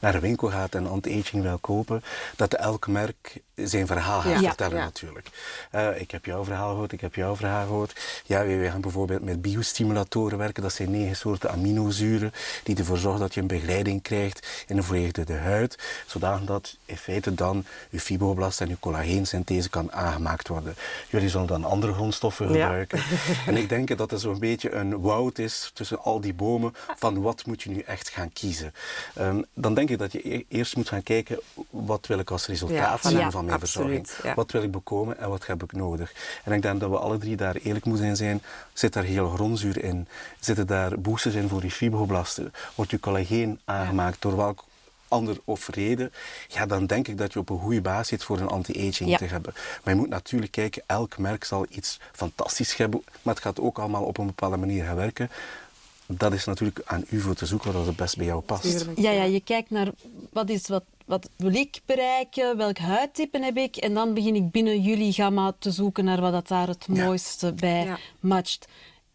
[0.00, 2.02] naar een winkel gaat en anti-aging wil kopen,
[2.36, 4.48] dat elk merk zijn verhaal gaat Ja.
[4.48, 4.84] vertellen Ja.
[4.84, 5.28] natuurlijk.
[5.70, 8.00] Eh, ik heb jouw verhaal gehoord, ik heb jouw verhaal gehoord.
[8.26, 10.62] Ja, wij gaan bijvoorbeeld met biostimulatoren werken.
[10.62, 14.82] Dat zijn negen soorten aminozuren die ervoor zorgen dat je een begeleiding krijgt in een
[14.84, 20.74] volledige huid, zodat dat in feite dan je fibroblast en je collageensynthese kan aangemaakt worden.
[21.10, 22.52] Jullie zullen dan andere grondstoffen Ja.
[22.64, 23.00] gebruiken.
[23.46, 27.20] En ik denk dat er zo'n beetje een woud is tussen al die bomen van
[27.22, 28.74] wat moet je nu echt gaan kiezen.
[29.14, 31.40] Ehm, dan denk ik dat je e- eerst moet gaan kijken
[31.70, 34.28] wat wil ik als resultaat zien van mijn absoluut, verzorging.
[34.28, 34.34] ja.
[34.34, 36.12] Wat wil ik bekomen en wat heb ik nodig.
[36.44, 38.42] En ik denk dat we alle drie daar eerlijk moeten zijn.
[38.72, 40.08] Zit daar hyaluronzuur in?
[40.40, 42.52] Zitten daar boosters in voor die fibroblasten?
[42.74, 44.64] Wordt je collageen aangemaakt door welk
[45.08, 46.12] ander of reden,
[46.48, 49.16] ja, dan denk ik dat je op een goede basis zit voor een anti-aging Ja.
[49.16, 49.54] te hebben.
[49.84, 53.78] Maar je moet natuurlijk kijken, elk merk zal iets fantastisch hebben, maar het gaat ook
[53.78, 55.30] allemaal op een bepaalde manier gaan werken.
[56.06, 58.86] Dat is natuurlijk aan u voor te zoeken wat het best bij jou past.
[58.96, 59.88] Ja, ja, je kijkt naar
[60.32, 63.76] wat, is, wat, wat wil ik bereiken, welk huidtype heb ik.
[63.76, 67.04] En dan begin ik binnen jullie gamma te zoeken naar wat dat daar het Ja.
[67.04, 67.98] mooiste bij Ja.
[68.20, 68.66] matcht.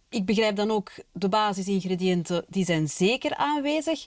[0.09, 4.05] Ik begrijp dan ook, de basisingrediënten die zijn zeker aanwezig.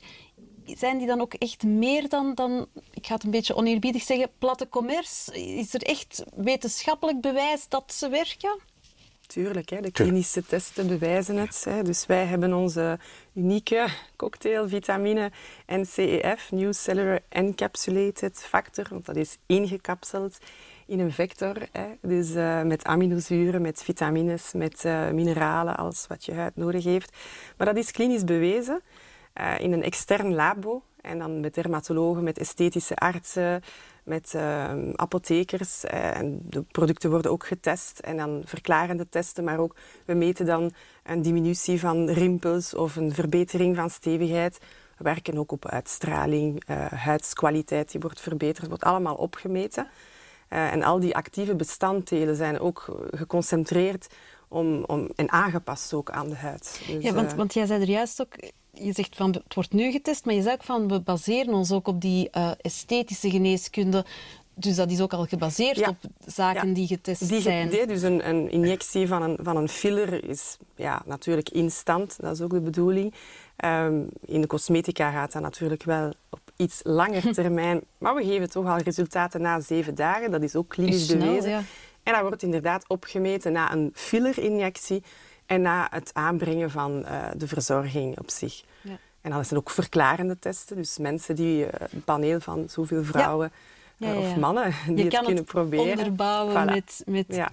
[0.66, 4.30] Zijn die dan ook echt meer dan, dan, ik ga het een beetje oneerbiedig zeggen,
[4.38, 5.44] platte commerce?
[5.56, 8.58] Is er echt wetenschappelijk bewijs dat ze werken?
[9.34, 11.64] Tuurlijk, hè, de klinische testen bewijzen het.
[11.64, 11.82] Hè.
[11.82, 12.98] Dus wij hebben onze
[13.32, 15.32] unieke cocktail vitamine
[15.66, 20.38] NCEF, New Cellular Encapsulated Factor, want dat is ingekapseld
[20.86, 21.56] in een vector.
[21.72, 21.86] Hè.
[22.00, 27.16] Dus uh, met aminozuren, met vitamines, met uh, mineralen, alles wat je huid nodig heeft.
[27.56, 28.80] Maar dat is klinisch bewezen
[29.40, 30.82] uh, in een extern labo.
[31.04, 33.62] En dan met dermatologen, met esthetische artsen,
[34.04, 35.84] met ehm, apothekers.
[35.84, 37.98] en de producten worden ook getest.
[37.98, 43.12] En dan verklarende testen, maar ook we meten dan een diminutie van rimpels of een
[43.12, 44.58] verbetering van stevigheid.
[44.98, 49.86] We werken ook op uitstraling, huidskwaliteit die wordt verbeterd, wordt allemaal opgemeten.
[50.54, 54.06] Uh, en al die actieve bestanddelen zijn ook geconcentreerd
[54.48, 56.82] om, om, en aangepast ook aan de huid.
[56.86, 58.34] Dus, ja, want, want jij zei er juist ook,
[58.74, 61.88] je zegt van het wordt nu getest, maar je ook van we baseren ons ook
[61.88, 64.04] op die uh, esthetische geneeskunde.
[64.54, 65.88] Dus dat is ook al gebaseerd ja.
[65.88, 66.74] op zaken ja.
[66.74, 67.68] die getest die zijn.
[67.68, 72.34] Die, dus een, een, injectie van een, van een filler is ja, natuurlijk instant, dat
[72.34, 73.14] is ook de bedoeling.
[73.64, 77.80] Um, in de cosmetica gaat dat natuurlijk wel op iets langer termijn.
[77.98, 80.30] Maar we geven toch al resultaten na zeven dagen.
[80.30, 81.50] Dat is ook klinisch snel, bewezen.
[81.50, 81.62] Ja.
[82.02, 85.02] En dat wordt inderdaad opgemeten na een fillerinjectie
[85.46, 88.62] en na het aanbrengen van uh, de verzorging op zich.
[88.80, 88.98] Ja.
[89.20, 90.76] En dan zijn ook verklarende testen.
[90.76, 93.52] Dus mensen die uh, een paneel van zoveel vrouwen
[93.96, 94.08] ja.
[94.08, 95.98] Ja, uh, of mannen die je het kan kunnen het proberen.
[95.98, 96.72] onderbouwen Voilà.
[96.72, 97.02] met...
[97.06, 97.46] met.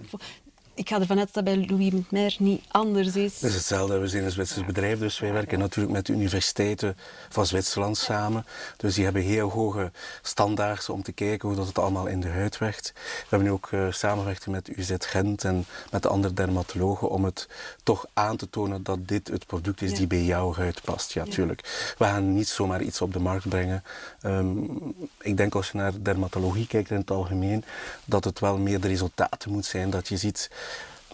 [0.74, 3.34] Ik ga ervan uit dat dat bij Louis Mer niet anders is.
[3.34, 3.98] Het is hetzelfde.
[3.98, 6.96] We zijn een Zwitsers bedrijf, dus wij werken natuurlijk met de universiteiten
[7.28, 8.46] van Zwitserland samen.
[8.76, 9.90] Dus die hebben heel hoge
[10.22, 12.92] standaards om te kijken hoe dat het allemaal in de huid werkt.
[12.94, 17.24] We hebben nu ook uh, samengewerkt met UZ Gent en met de andere dermatologen om
[17.24, 17.48] het
[17.82, 19.96] toch aan te tonen dat dit het product is Ja.
[19.96, 21.12] die bij jouw huid past.
[21.12, 21.94] Ja, tuurlijk.
[21.98, 23.82] We gaan niet zomaar iets op de markt brengen.
[24.22, 27.64] Um, ik denk als je naar dermatologie kijkt in het algemeen,
[28.04, 29.90] dat het wel meer de resultaten moet zijn.
[29.90, 30.50] Dat je ziet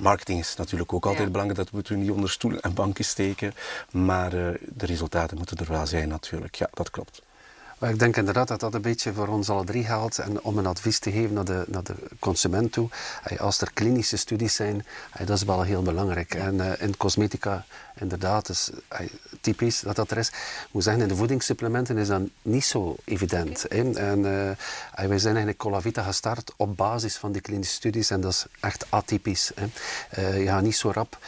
[0.01, 1.31] Marketing is natuurlijk ook altijd Ja.
[1.31, 3.55] belangrijk, dat moeten we niet onder stoelen en banken steken.
[3.91, 6.55] Maar uh, de resultaten moeten er wel zijn natuurlijk.
[6.55, 7.23] Ja, dat klopt.
[7.79, 10.19] Maar ik denk inderdaad dat dat een beetje voor ons alle drie geldt.
[10.19, 12.89] En om een advies te geven naar de, naar de consument toe.
[13.39, 14.87] Als er klinische studies zijn,
[15.19, 16.35] dat is wel heel belangrijk.
[16.35, 17.65] En uh, in cosmetica,
[17.99, 18.71] inderdaad, is
[19.41, 20.29] typisch dat dat er is.
[20.29, 23.65] Ik moet zeggen, in de voedingssupplementen is dat niet zo evident.
[23.65, 23.79] Okay.
[23.79, 28.11] En uh, wij zijn eigenlijk Colavita gestart op basis van die klinische studies.
[28.11, 29.51] En dat is echt atypisch.
[29.55, 29.67] Hè.
[30.19, 31.19] Uh, je gaat niet zo rap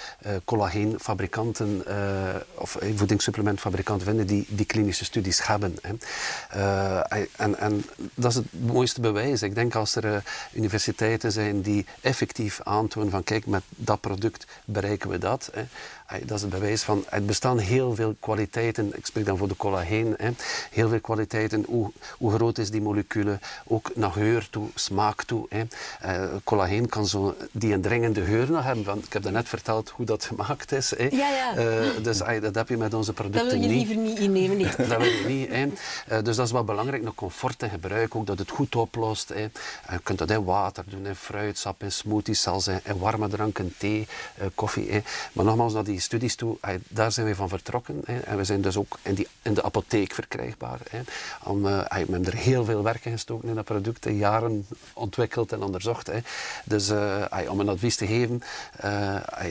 [0.44, 1.84] collageenfabrikanten
[2.54, 5.76] of voedingssupplementfabrikanten vinden die die klinische studies hebben.
[5.82, 5.94] Hè.
[6.56, 7.00] Uh,
[7.36, 9.42] en, en, dat is het mooiste bewijs.
[9.42, 10.16] Ik denk als er uh,
[10.52, 15.50] universiteiten zijn die effectief aantonen van kijk, met dat product bereiken we dat.
[15.52, 15.62] Hè.
[16.18, 19.56] Dat is het bewijs van, het bestaan heel veel kwaliteiten, ik spreek dan voor de
[19.56, 20.30] collageen, hè.
[20.70, 25.46] heel veel kwaliteiten, hoe, hoe groot is die moleculen, ook naar geur toe, smaak toe.
[25.48, 25.62] Hè.
[26.04, 29.90] Uh, collageen kan zo die een dringende geur nog hebben, want ik heb net verteld
[29.90, 30.90] hoe dat gemaakt is.
[30.96, 31.08] Hè.
[31.10, 31.52] Ja, ja.
[32.02, 33.86] dus dat heb je met onze producten Dat wil je niet.
[33.86, 34.66] liever niet innemen, nee.
[34.88, 35.50] dat wil je niet.
[35.50, 36.22] Hè.
[36.22, 39.28] dus dat is wel belangrijk, nog comfort en gebruik, ook dat het goed oplost.
[39.28, 39.40] Hè.
[39.90, 43.74] Je kunt dat in water doen, in fruitsap, in smoothies, zelfs in, in warme dranken,
[43.78, 44.06] thee,
[44.54, 44.92] koffie.
[44.92, 45.00] Hè.
[45.32, 48.02] Maar nogmaals, naar die studies toe, hè, daar zijn we van vertrokken.
[48.04, 48.18] Hè.
[48.18, 50.80] En we zijn dus ook in, die, in de apotheek verkrijgbaar.
[50.90, 51.00] Hè.
[51.44, 55.52] Om, uh, we hebben er heel veel werk in gestoken in dat product, jaren ontwikkeld
[55.52, 56.06] en onderzocht.
[56.06, 56.18] Hè.
[56.64, 58.42] Dus uh, om een advies te geven,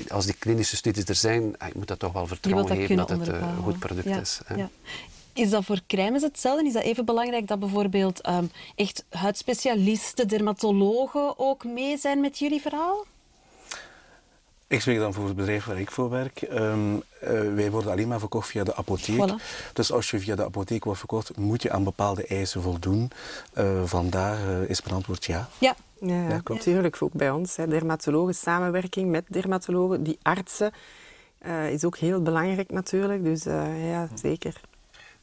[0.10, 3.58] als die klinische studies er zijn, moet dat toch wel vertrouwen geven dat het een
[3.64, 4.20] goed product ja.
[4.20, 4.40] is.
[4.46, 4.56] Hè.
[4.56, 4.70] Ja.
[5.34, 6.66] Is dat voor crèmes hetzelfde?
[6.66, 12.62] Is dat even belangrijk dat bijvoorbeeld um, echt huidspecialisten, dermatologen ook mee zijn met jullie
[12.62, 13.06] verhaal?
[14.70, 16.42] Ik spreek dan voor het bedrijf waar ik voor werk.
[16.42, 17.02] Um, uh,
[17.54, 19.30] wij worden alleen maar verkocht via de apotheek.
[19.30, 19.74] Voilà.
[19.74, 23.12] Dus als je via de apotheek wordt verkocht, moet je aan bepaalde eisen voldoen.
[23.58, 25.50] Uh, vandaar uh, is mijn antwoord ja.
[25.58, 25.76] Ja.
[26.00, 26.66] Ja, ja, klopt.
[26.66, 27.56] Natuurlijk ook bij ons.
[27.56, 27.68] Hè.
[27.68, 30.72] Dermatologen, samenwerking met dermatologen, die artsen,
[31.46, 33.24] uh, is ook heel belangrijk natuurlijk.
[33.24, 34.62] Dus uh, ja, zeker.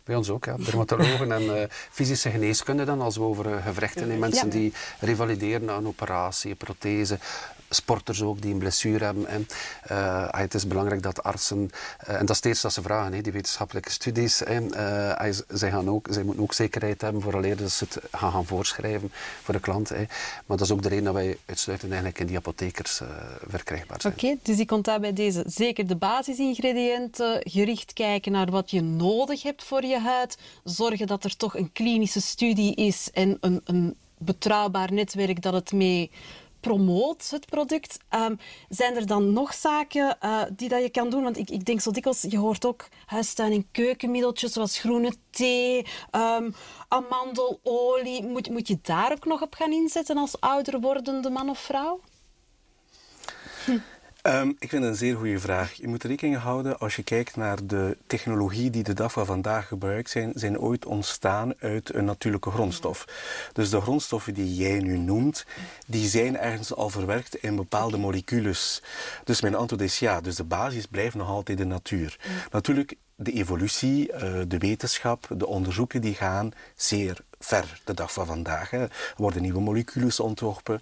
[0.07, 0.57] Bij ons ook, ja.
[0.57, 4.19] dermatologen en uh, fysische geneeskunde dan, als we over uh, gewrichten hebben.
[4.19, 4.53] Mensen ja.
[4.53, 7.19] die revalideren na een operatie, prothese.
[7.71, 9.27] Sporters ook die een blessure hebben.
[9.27, 9.47] En,
[9.90, 13.33] uh, het is belangrijk dat artsen, en dat is eerste dat ze vragen, he, die
[13.33, 14.38] wetenschappelijke studies.
[14.38, 14.61] He,
[15.49, 19.12] zij, gaan ook, zij moeten ook zekerheid hebben vooraleer dat ze het gaan, gaan voorschrijven
[19.42, 19.88] voor de klant.
[19.88, 20.05] He.
[20.47, 23.01] Maar dat is ook de reden dat wij uitsluitend eigenlijk in die apothekers
[23.49, 24.12] verkrijgbaar zijn.
[24.12, 28.83] Oké, okay, dus ik onthoud bij deze zeker de basisingrediënten, gericht kijken naar wat je
[28.83, 29.96] nodig hebt voor je
[30.65, 35.73] zorgen dat er toch een klinische studie is en een, een betrouwbaar netwerk dat het
[35.73, 36.11] mee
[36.61, 37.99] promoot, het product.
[38.15, 41.23] Um, zijn er dan nog zaken uh, die dat je kan doen?
[41.23, 45.87] Want ik, ik denk zo dikwijls, je hoort ook huistuin- en keukenmiddeltjes zoals groene thee,
[46.11, 46.55] um,
[46.89, 48.23] amandelolie.
[48.27, 52.01] Moet, moet je daar ook nog op gaan inzetten als ouder wordende man of vrouw?
[53.65, 53.79] Hm.
[54.27, 55.73] Ehm, ik vind het een zeer goede vraag.
[55.73, 59.69] Je moet rekening houden als je kijkt naar de technologie die de dag van vandaag
[59.69, 63.05] gebruikt zijn, zijn ooit ontstaan uit een natuurlijke grondstof.
[63.53, 65.47] Dus de grondstoffen die jij nu noemt,
[65.87, 68.83] die zijn ergens al verwerkt in bepaalde molecules.
[69.25, 70.21] Dus mijn antwoord is ja.
[70.21, 72.19] Dus de basis blijft nog altijd de natuur.
[72.51, 78.27] Natuurlijk, de evolutie, eh, de wetenschap, de onderzoeken die gaan zeer ver de dag van
[78.27, 78.73] vandaag.
[78.73, 80.81] Er worden nieuwe moleculen ontworpen.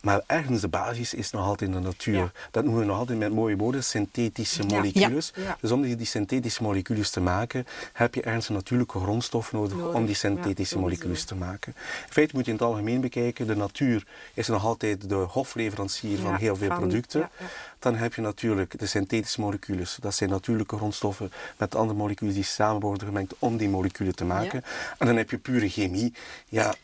[0.00, 2.32] Maar ergens de basis is nog altijd in de natuur.
[2.50, 5.22] Dat noemen we nog altijd met mooie woorden synthetische moleculen.
[5.60, 9.94] Dus om die, die, synthetische moleculen te maken, heb je ergens een natuurlijke grondstof nodig,
[9.94, 11.74] om die synthetische moleculen te maken.
[12.06, 16.18] In feite moet je in het algemeen bekijken, de natuur is nog altijd de hofleverancier
[16.18, 17.30] van heel veel producten.
[17.78, 19.86] Dan heb je natuurlijk de synthetische moleculen.
[20.00, 24.24] Dat zijn natuurlijke grondstoffen met andere moleculen die samen worden gemengd om die moleculen te
[24.24, 24.64] maken.
[24.98, 26.14] En dan heb je pure chemie.
[26.48, 26.74] Ja,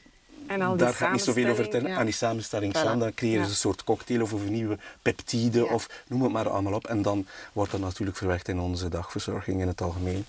[0.46, 1.90] en Daar ga ik niet zoveel over vertellen.
[1.90, 1.96] Ja.
[1.96, 6.02] Aan die samenstelling samen, dan creëren ze een soort cocktail of een nieuwe peptide of
[6.06, 6.86] noem het maar allemaal op.
[6.86, 10.24] En dan wordt dat natuurlijk verwerkt in onze dagverzorging in het algemeen.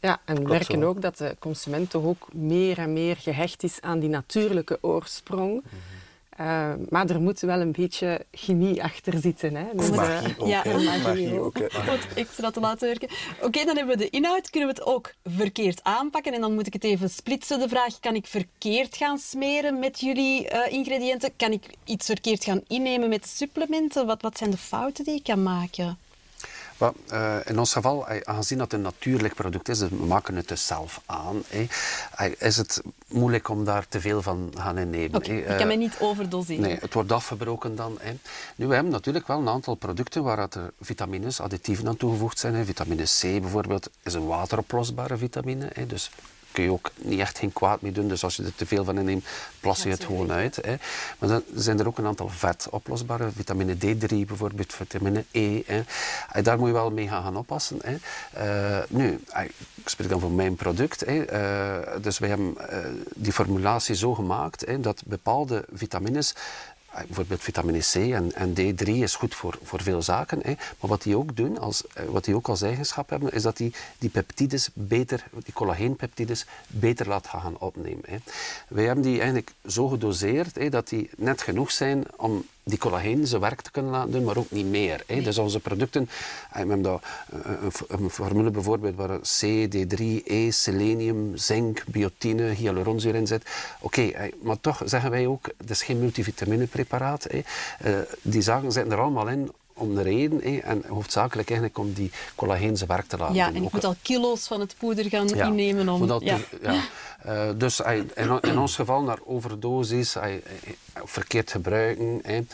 [0.00, 3.80] Ja, en we merken ook dat de consument toch ook meer en meer gehecht is
[3.80, 5.52] aan die natuurlijke oorsprong.
[5.52, 5.76] Mhm.
[6.40, 9.54] Uh, maar er moet wel een beetje chemie achter zitten.
[9.54, 9.64] Hè?
[9.76, 10.48] Dus, magie ook.
[10.48, 11.44] Ja, magie, magie ook.
[11.44, 13.08] ook Goed, extra te laten werken.
[13.42, 14.50] Oké, dan hebben we de inhoud.
[14.50, 16.34] Kunnen we het ook verkeerd aanpakken?
[16.34, 18.00] En dan moet ik het even splitsen, de vraag.
[18.00, 21.36] Kan ik verkeerd gaan smeren met jullie uh, ingrediënten?
[21.36, 24.06] Kan ik iets verkeerd gaan innemen met supplementen?
[24.06, 25.98] Wat, wat zijn de fouten die ik kan maken?
[27.12, 31.00] Uh, in ons geval, aangezien dat een natuurlijk product is, we maken het dus zelf
[31.06, 31.42] aan,
[32.38, 35.16] is het moeilijk om daar te veel van gaan innemen.
[35.16, 36.62] Okay, ik kan me niet overdoseren.
[36.62, 37.98] Nee, het wordt afgebroken dan.
[38.56, 42.64] Nu, we hebben natuurlijk wel een aantal producten waar er vitamines, additieven aan toegevoegd zijn.
[42.64, 45.72] Vitamine C bijvoorbeeld is een wateroplosbare vitamine.
[45.86, 46.10] Dus
[46.58, 48.08] kun je ook niet echt geen kwaad mee doen.
[48.08, 49.26] Dus als je er te veel van inneemt,
[49.60, 50.56] plas je het gewoon uit.
[50.56, 50.74] Hè.
[51.18, 55.62] Maar dan zijn er ook een aantal vetoplosbare, vitamine D3 bijvoorbeeld, vitamine E.
[55.66, 55.82] Hè.
[56.42, 57.78] Daar moet je wel mee gaan, gaan oppassen.
[57.82, 57.96] Hè.
[58.78, 59.20] Uh, nu,
[59.74, 61.00] ik spreek dan voor mijn product.
[61.06, 61.32] Hè.
[61.32, 62.78] Uh, dus wij hebben uh,
[63.14, 68.88] die formulatie zo gemaakt hè, dat bepaalde vitamines eh, bijvoorbeeld vitamine C en, en, D3
[68.88, 70.38] is goed voor, voor veel zaken.
[70.42, 70.54] Hè.
[70.80, 73.56] Maar wat die ook doen, als, eh, wat die ook als eigenschap hebben, is dat
[73.56, 78.04] die die peptides beter, die collageenpeptides, beter laat gaan opnemen.
[78.06, 78.16] Hè.
[78.68, 83.26] Wij hebben die eigenlijk zo gedoseerd hè, dat die net genoeg zijn om die collageen
[83.26, 85.02] zijn werk te kunnen laten doen, maar ook niet meer.
[85.06, 85.20] Hè.
[85.22, 86.08] Dus onze producten,
[86.50, 87.00] eh, we hebben daar
[87.30, 93.50] een, een formule bijvoorbeeld waar C, D3, E, selenium, zink, biotine, hyaluronzuur in zit.
[93.80, 97.26] Oké, maar toch zeggen wij ook, het is geen multivitaminepreparaat.
[97.30, 97.42] Hè.
[98.22, 102.10] Die zaken zitten er allemaal in om de reden, hè, en hoofdzakelijk eigenlijk om die
[102.34, 103.52] collageen zijn werk te laten ja, doen.
[103.52, 106.06] Ja, en je moet al kilo's van het poeder gaan innemen om...
[106.06, 106.38] Dat, ja.
[106.62, 106.80] ja.
[107.26, 108.10] Uh, dus in,
[108.40, 110.16] in, ons geval naar overdosis,
[111.04, 112.22] verkeerd gebruiken.
[112.24, 112.44] Je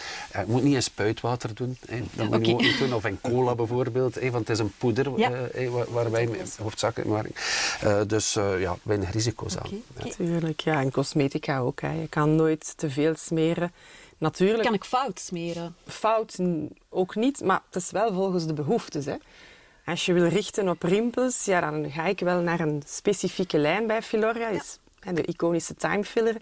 [0.46, 1.78] moet niet in spuitwater doen,
[2.12, 2.94] dat moet je ook niet doen.
[2.94, 5.30] Of in cola bijvoorbeeld, want het is een poeder ja.
[5.70, 6.28] waar, waar wij
[6.62, 7.32] hoofdzakelijk maken.
[7.84, 9.82] Uh, dus uh, ja, weinig risico's aan.
[10.04, 10.80] Natuurlijk, ja.
[10.80, 11.80] En cosmetica ook.
[11.80, 11.92] Hè.
[11.92, 13.72] Je kan nooit te veel smeren.
[14.24, 14.62] Natuurlijk.
[14.62, 15.76] Kan ik fout smeren?
[15.86, 16.38] Fout
[16.88, 19.04] ook niet, maar het is wel volgens de behoeftes.
[19.04, 19.14] Hè.
[19.84, 23.86] Als je wil richten op rimpels, ja, dan ga ik wel naar een specifieke lijn
[23.86, 24.48] bij Filoria.
[24.48, 24.60] Ja.
[24.60, 24.78] Is,
[25.14, 26.36] de iconische time filler.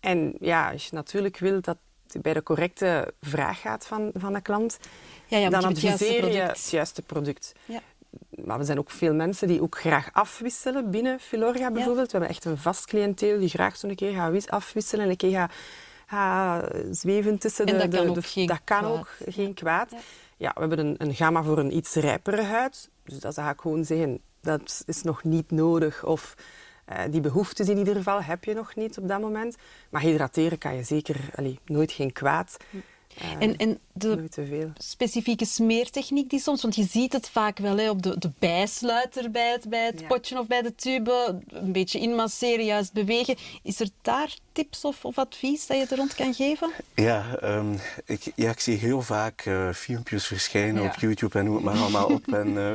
[0.00, 1.76] En ja, als je natuurlijk wil dat
[2.12, 4.78] het bij de correcte vraag gaat van, van de klant,
[5.26, 7.52] ja, ja, dan adviseer je het juiste product.
[7.64, 7.80] Ja.
[8.44, 12.06] Maar we zijn ook veel mensen die ook graag afwisselen binnen Filoria bijvoorbeeld.
[12.06, 15.30] We hebben echt een vast cliënteel die graag zo'n keer gaat afwisselen en een keer
[15.30, 15.52] gaat
[16.06, 17.72] ha, zweven tussen de...
[17.72, 19.92] En dat kan, ook, geen dat kan ook geen kwaad.
[20.36, 20.52] Ja.
[20.54, 22.90] we hebben een, een gamma voor een iets rijpere huid.
[23.04, 26.04] Dus dat zou ik gewoon zeggen, dat is nog niet nodig.
[26.04, 26.34] Of
[26.92, 29.56] uh, die behoeftes in ieder geval heb je nog niet op dat moment.
[29.90, 32.56] Maar hydrateren kan je zeker allee, nooit geen kwaad.
[32.72, 32.82] Uh,
[33.38, 34.28] en, en de
[34.74, 39.30] specifieke smeertechniek die soms, want je ziet het vaak wel hè, op de, de bijsluiter
[39.30, 43.36] bij het, bij het potje of bij de tube, een beetje inmasseren, juist bewegen.
[43.62, 46.70] Is er daar tips of, of advies dat je er rond kan geven?
[46.94, 50.88] Ja, um, ik, ja ik zie heel vaak uh, filmpjes verschijnen ja.
[50.88, 52.24] op YouTube en noem het maar allemaal op.
[52.36, 52.72] En uh,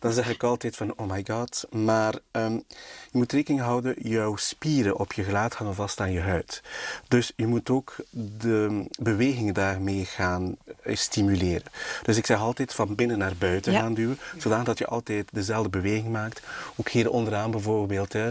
[0.00, 1.66] dan zeg ik altijd van, oh my god.
[1.70, 2.64] Maar um,
[3.10, 6.62] je moet rekening houden, jouw spieren op je gelaat hangen vast aan je huid.
[7.08, 11.70] Dus je moet ook de bewegingen daarmee gaan stimuleren.
[12.02, 16.08] Dus ik zeg altijd van binnen naar buiten gaan duwen, zodat je altijd dezelfde beweging
[16.08, 16.42] maakt.
[16.76, 18.12] Ook hier onderaan bijvoorbeeld.
[18.12, 18.30] Hè.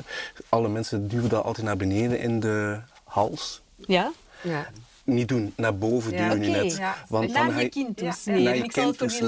[0.50, 2.80] Alle mensen duwen dat altijd naar beneden in de
[3.16, 3.62] hals.
[3.88, 4.12] Ja?
[4.44, 4.66] Ja.
[5.04, 5.54] Niet doen.
[5.58, 6.58] Naar boven Ja, duwen nu oké.
[6.64, 6.76] net.
[6.78, 6.96] Ja.
[7.10, 8.44] Want naar dan je ga kind toe smeren.
[8.44, 9.20] naar je ik zal het kind voor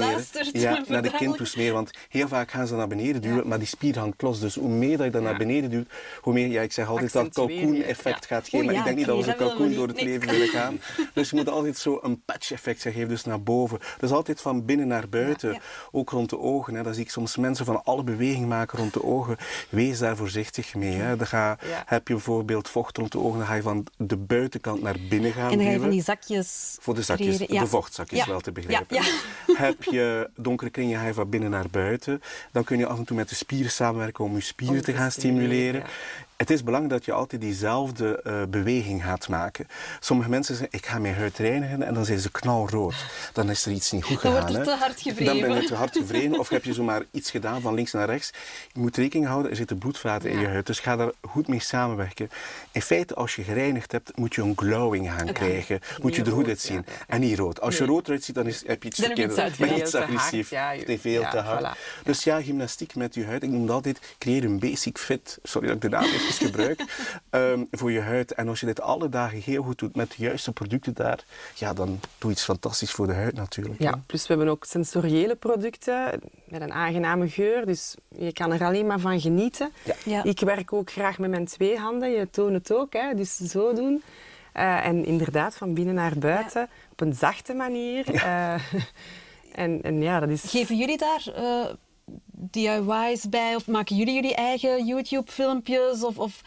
[0.52, 0.62] smeren.
[0.62, 1.74] Ja, naar de kind toe smeren.
[1.74, 3.44] Want heel vaak gaan ze naar beneden duwen, Ja.
[3.46, 4.40] maar die spier hangt los.
[4.40, 5.28] Dus hoe meer dat je dat Ja.
[5.28, 5.88] naar beneden duwt,
[6.20, 8.36] hoe meer, ja, ik zeg altijd dat kalkoen-effect ja.
[8.36, 8.64] gaat geven.
[8.66, 10.04] Maar ja, ik denk niet dat we zo'n kalkoen door het Nee.
[10.04, 10.78] leven willen gaan.
[11.14, 13.78] Dus je moet altijd zo een patch-effect geven, dus naar boven.
[13.98, 15.52] Dus altijd van binnen naar buiten.
[15.52, 15.60] Ja,
[15.92, 16.74] Ook rond de ogen.
[16.74, 16.82] Hè.
[16.82, 19.36] Dan zie ik soms mensen van alle beweging maken rond de ogen.
[19.68, 20.92] Wees daar voorzichtig mee.
[20.94, 21.16] Hè.
[21.16, 21.82] Dan ga, Ja.
[21.86, 25.32] Heb je bijvoorbeeld vocht rond de ogen, dan ga je van de buitenkant naar binnen
[25.32, 25.80] gaan ga je duwen.
[25.80, 27.58] van die zakjes Voor de zakjes, creëren.
[27.58, 29.02] De vochtzakjes wel te begrijpen.
[29.66, 32.22] Heb je donkere kringen, ga je van binnen naar buiten.
[32.52, 34.92] Dan kun je af en toe met de spieren samenwerken om je spieren Om te
[34.92, 35.82] gaan stimuleren.
[36.36, 39.66] Het is belangrijk dat je altijd diezelfde eh, beweging gaat maken.
[40.00, 42.94] Sommige mensen zeggen, ik ga mijn huid reinigen en dan zijn ze knalrood.
[43.32, 44.52] Dan is er iets niet goed Dan gegaan.
[44.52, 45.24] wordt het te hard gewreven.
[45.24, 48.06] Dan ben je te hard gevreden of heb je zomaar iets gedaan van links naar
[48.06, 48.30] rechts.
[48.72, 50.66] Je moet rekening houden, er zitten bloedvaten in je huid.
[50.66, 52.30] Dus ga daar goed mee samenwerken.
[52.72, 55.80] In feite, als je gereinigd hebt, moet je een glowing gaan krijgen.
[56.02, 56.84] Moet je er goed uitzien.
[56.86, 56.92] ja.
[57.06, 57.60] En niet rood.
[57.60, 59.34] Als je rood eruit ziet, dan is, heb je iets Dan verkeerd.
[59.34, 60.50] Ben je veel iets agressief.
[60.50, 61.76] ja, veel te hard.
[61.76, 62.02] voilà.
[62.04, 63.42] Dus ja, gymnastiek met je huid.
[63.42, 65.38] Ik noem het altijd, creëer een basic fit.
[65.42, 66.84] Sorry dat ik de naam gebruik.
[67.30, 68.32] ehm, voor je huid.
[68.32, 71.72] En als je dit alle dagen heel goed doet met de juiste producten daar, ja,
[71.72, 73.80] dan doe je iets fantastisch voor de huid natuurlijk.
[73.80, 73.96] Ja, hè.
[74.06, 77.66] plus we hebben ook sensoriële producten met een aangename geur.
[77.66, 79.72] Dus je kan er alleen maar van genieten.
[80.04, 80.24] Ja.
[80.24, 82.10] Ik werk ook graag met mijn twee handen.
[82.10, 83.14] Je toont het ook, hè?
[83.14, 84.02] dus zo doen.
[84.52, 88.14] Eh, en inderdaad, van binnen naar buiten, op een zachte manier.
[88.14, 88.54] Eh,
[89.52, 90.42] en, en ja, dat is...
[90.46, 91.66] Geven jullie daar eh,
[92.38, 93.54] DIY's bij?
[93.54, 96.02] Of maken jullie jullie eigen YouTube-filmpjes?
[96.02, 96.40] Of, of...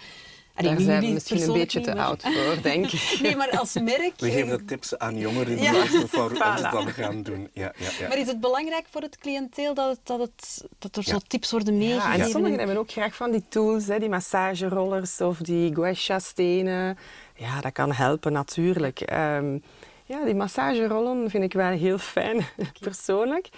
[0.53, 3.19] Allee, Daar nu zijn we misschien een beetje te oud voor, denk ik.
[3.21, 4.11] Nee, maar als merk...
[4.17, 5.85] We geven dat tips aan jongeren die Ja.
[6.07, 6.71] Voilà.
[6.71, 7.49] dan gaan doen.
[7.53, 8.07] Ja, ja, ja.
[8.07, 11.11] Maar is het belangrijk voor het cliënteel dat, het, dat, het, dat er Ja.
[11.11, 12.23] zo tips worden Ja, meegegeven?
[12.25, 16.97] en sommigen hebben ook graag van die tools, hè, die massagerollers of die guasha-stenen.
[17.35, 19.01] Ja, dat kan helpen natuurlijk.
[19.01, 19.57] Ehm,
[20.05, 22.45] ja, die massagerollen vind ik wel heel fijn,
[22.79, 23.49] persoonlijk.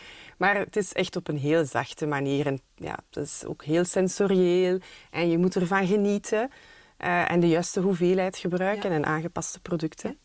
[0.42, 2.46] Maar het is echt op een heel zachte manier.
[2.46, 4.80] En ja, het is ook heel sensorieel.
[5.12, 6.50] En je moet ervan genieten.
[6.98, 8.96] eh, en de juiste hoeveelheid gebruiken Ja.
[8.96, 10.18] en aangepaste producten.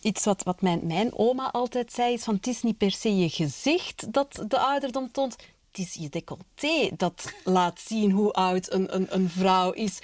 [0.00, 3.16] Iets wat, wat mijn, mijn oma altijd zei is van het is niet per se
[3.16, 5.32] je gezicht dat de ouderdom toont.
[5.70, 9.98] Het is je decolleté dat laat zien hoe oud een, een, een vrouw is.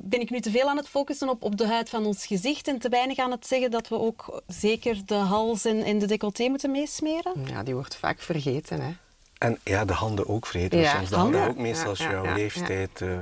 [0.00, 2.68] Ben ik nu te veel aan het focussen op, op de huid van ons gezicht
[2.68, 6.06] en te weinig aan het zeggen dat we ook zeker de hals en, en de
[6.06, 7.32] decolleté moeten meesmeren?
[7.46, 8.80] Ja, die wordt vaak vergeten.
[8.80, 8.90] Hè.
[9.38, 10.78] En ja, de handen ook vreten.
[10.78, 11.56] Ja, Soms de handen handen.
[11.58, 13.00] ook meestal als Ja, ja, jouw ja, leeftijd.
[13.02, 13.18] eh,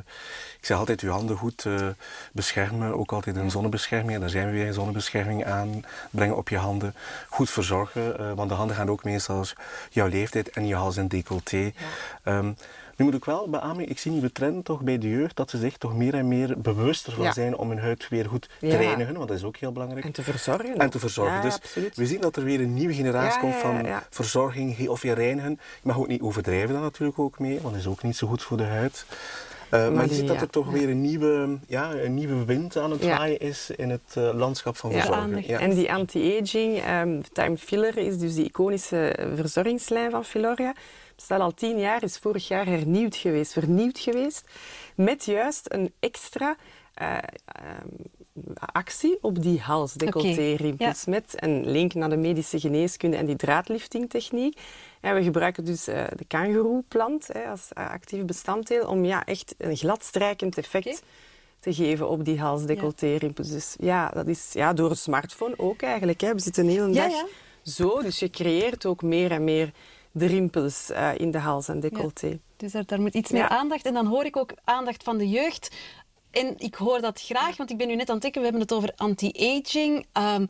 [0.58, 1.88] ik zeg altijd, je handen goed eh,
[2.32, 2.98] beschermen.
[2.98, 4.20] Ook altijd een zonnebescherming.
[4.20, 5.84] Daar zijn we weer een zonnebescherming aan.
[6.10, 6.94] Brengen op je handen.
[7.28, 8.18] Goed verzorgen.
[8.18, 9.54] eh, want de handen gaan ook meestal als
[9.90, 11.72] jouw leeftijd en je hals en decolleté.
[12.22, 12.52] Ehm,
[12.96, 15.50] nu moet ik wel beamen, ik zie nu de trend toch bij de jeugd dat
[15.50, 17.32] ze zich toch meer en meer bewuster van Ja.
[17.32, 18.76] zijn om hun huid weer goed te Ja.
[18.76, 19.14] reinigen.
[19.14, 20.04] Want dat is ook heel belangrijk.
[20.04, 20.76] En te verzorgen.
[20.78, 21.34] En te verzorgen.
[21.34, 21.96] Ja, dus absoluut.
[21.96, 25.50] we zien dat er weer een nieuwe generatie komt van verzorging of je reinigen.
[25.50, 28.26] Je mag ook niet overdrijven dan natuurlijk ook mee, want dat is ook niet zo
[28.26, 29.04] goed voor de huid.
[29.70, 32.76] Eh, maar, Maar je ziet dat er toch weer een nieuwe, ja, een nieuwe wind
[32.76, 34.90] aan het waaien is in het eh, landschap van.
[34.90, 35.58] Ja.
[35.58, 40.72] En die anti-aging, ehm, Time Filler, is dus die iconische verzorgingslijn van Filoria.
[41.22, 44.48] Bestaat al tien jaar, is vorig jaar hernieuwd geweest, vernieuwd geweest.
[44.94, 46.56] Met juist een extra
[46.94, 47.88] eh, ehm,
[48.54, 51.04] actie op die hals, decolleté-rimpels.
[51.04, 54.60] Met een link naar de medische geneeskunde en die draadliftingtechniek.
[55.00, 59.54] En we gebruiken dus eh, de kangoeroeplant hè, als eh, actief bestanddeel om ja, echt
[59.58, 61.02] een gladstrijkend effect
[61.60, 63.50] te geven op die hals-decolleté-rimpels.
[63.50, 66.20] Dus ja, dat is ja, door een smartphone ook eigenlijk.
[66.20, 66.34] Hè.
[66.34, 67.26] We zitten een hele Ja, dag
[67.62, 69.72] zo, dus je creëert ook meer en meer
[70.12, 72.40] de rimpels eh, in de hals en decolleté.
[72.56, 73.86] Dus daar, daar moet iets meer aandacht.
[73.86, 75.70] En dan hoor ik ook aandacht van de jeugd.
[76.30, 78.66] En ik hoor dat graag, want ik ben nu net aan het denken, we hebben
[78.66, 80.06] het over anti-aging.
[80.12, 80.46] Ehm,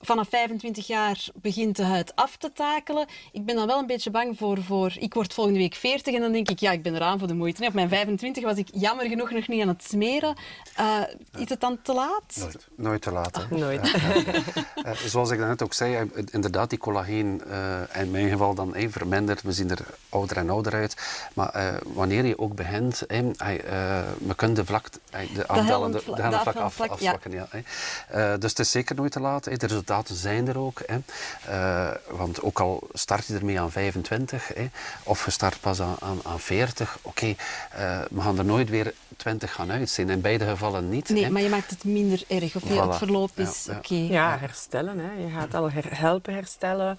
[0.00, 3.06] vanaf 25 jaar begint de huid af te takelen.
[3.32, 4.92] Ik ben dan wel een beetje bang voor, voor...
[4.98, 7.34] Ik word volgende week 40 en dan denk ik, ja, ik ben eraan voor de
[7.34, 7.60] moeite.
[7.60, 10.36] Nee, Op mijn 25 was ik jammer genoeg nog niet aan het smeren.
[10.76, 11.00] Eh,
[11.38, 12.36] is het dan te laat?
[12.38, 12.66] Nooit.
[12.76, 13.36] Nooit te laat.
[13.36, 13.56] hè.
[13.56, 13.94] Nooit.
[14.84, 18.74] Eh, zoals ik net ook zei, eh, inderdaad, die collageen, eh, in mijn geval dan
[18.74, 19.42] eh, vermindert.
[19.42, 20.96] We zien er ouder en ouder uit.
[21.34, 24.88] Maar eh, wanneer je ook begint, we kunnen de vlak,
[25.34, 26.86] de afdalende de de helmvlak af, ja.
[26.86, 27.30] afzwakken.
[27.30, 28.36] Ja.
[28.36, 29.44] dus het is zeker nooit te laat.
[29.44, 29.56] hè.
[29.56, 30.82] De resultaten zijn er ook.
[30.86, 30.98] hè.
[31.46, 34.66] Eh, want ook al start je ermee aan 25, hè,
[35.02, 37.26] of je start pas aan, aan, aan 40, oké,
[37.70, 40.10] eh, we gaan er nooit weer 20 gaan uitzien.
[40.10, 41.08] In beide gevallen niet.
[41.08, 41.30] Nee, hè.
[41.30, 42.56] maar je maakt het minder erg.
[42.56, 42.88] Of je- Voilà.
[42.88, 43.76] het verloop is ja.
[43.76, 43.94] oké.
[43.94, 44.98] Ja, herstellen.
[44.98, 45.12] Hè.
[45.22, 46.98] Je gaat al her- helpen herstellen.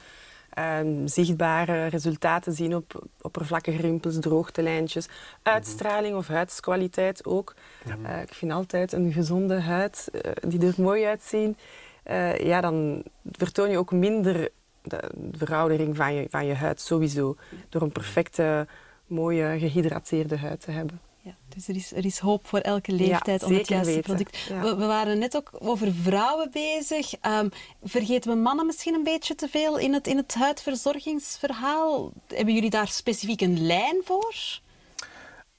[0.50, 5.08] Ehm, zichtbare resultaten zien op oppervlakkige rimpels, droogtelijntjes.
[5.44, 7.56] Uitstraling of huidskwaliteit ook.
[8.04, 10.08] Eh, ik vind altijd een gezonde huid,
[10.48, 11.58] die er mooi uitzien,
[12.04, 14.50] eh, ja, dan vertoon je ook minder
[14.84, 17.36] de veroudering van je, van je huid sowieso.
[17.70, 18.68] Door een perfecte,
[19.08, 21.00] mooie, gehydrateerde huid te hebben.
[21.22, 24.04] Ja, dus er is, er is hoop voor elke leeftijd Ja, om het juiste weten.
[24.04, 24.38] product.
[24.38, 24.62] Ja.
[24.62, 27.14] We, we waren net ook over vrouwen bezig.
[27.22, 27.50] Ehm,
[27.84, 32.12] vergeten we mannen misschien een beetje te veel in het, in het huidverzorgingsverhaal?
[32.28, 34.36] Hebben jullie daar specifiek een lijn voor?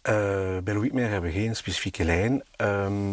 [0.03, 2.43] Eh, bij Louis Meer hebben we geen specifieke lijn.
[2.57, 3.12] Ehm,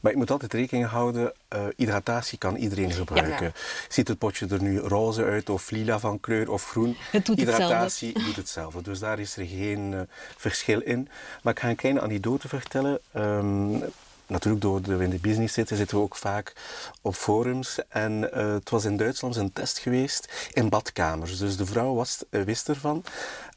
[0.00, 3.46] maar je moet altijd rekening houden, eh, hydratatie kan iedereen gebruiken.
[3.46, 3.52] Ja.
[3.88, 6.96] Ziet het potje er nu roze uit of lila van kleur of groen?
[7.10, 7.64] Het doet hetzelfde.
[7.64, 8.82] hydratatie doet hetzelfde.
[8.82, 10.00] Dus daar is er geen eh,
[10.36, 11.08] verschil in.
[11.42, 12.98] Maar ik ga een kleine anekdote vertellen.
[13.12, 13.78] Ehm,
[14.30, 16.52] Natuurlijk, door de we in de business zitten, zitten we ook vaak
[17.00, 17.78] op forums.
[17.88, 21.38] En eh, het was in Duitsland een test geweest in badkamers.
[21.38, 23.04] Dus de vrouw was, wist ervan.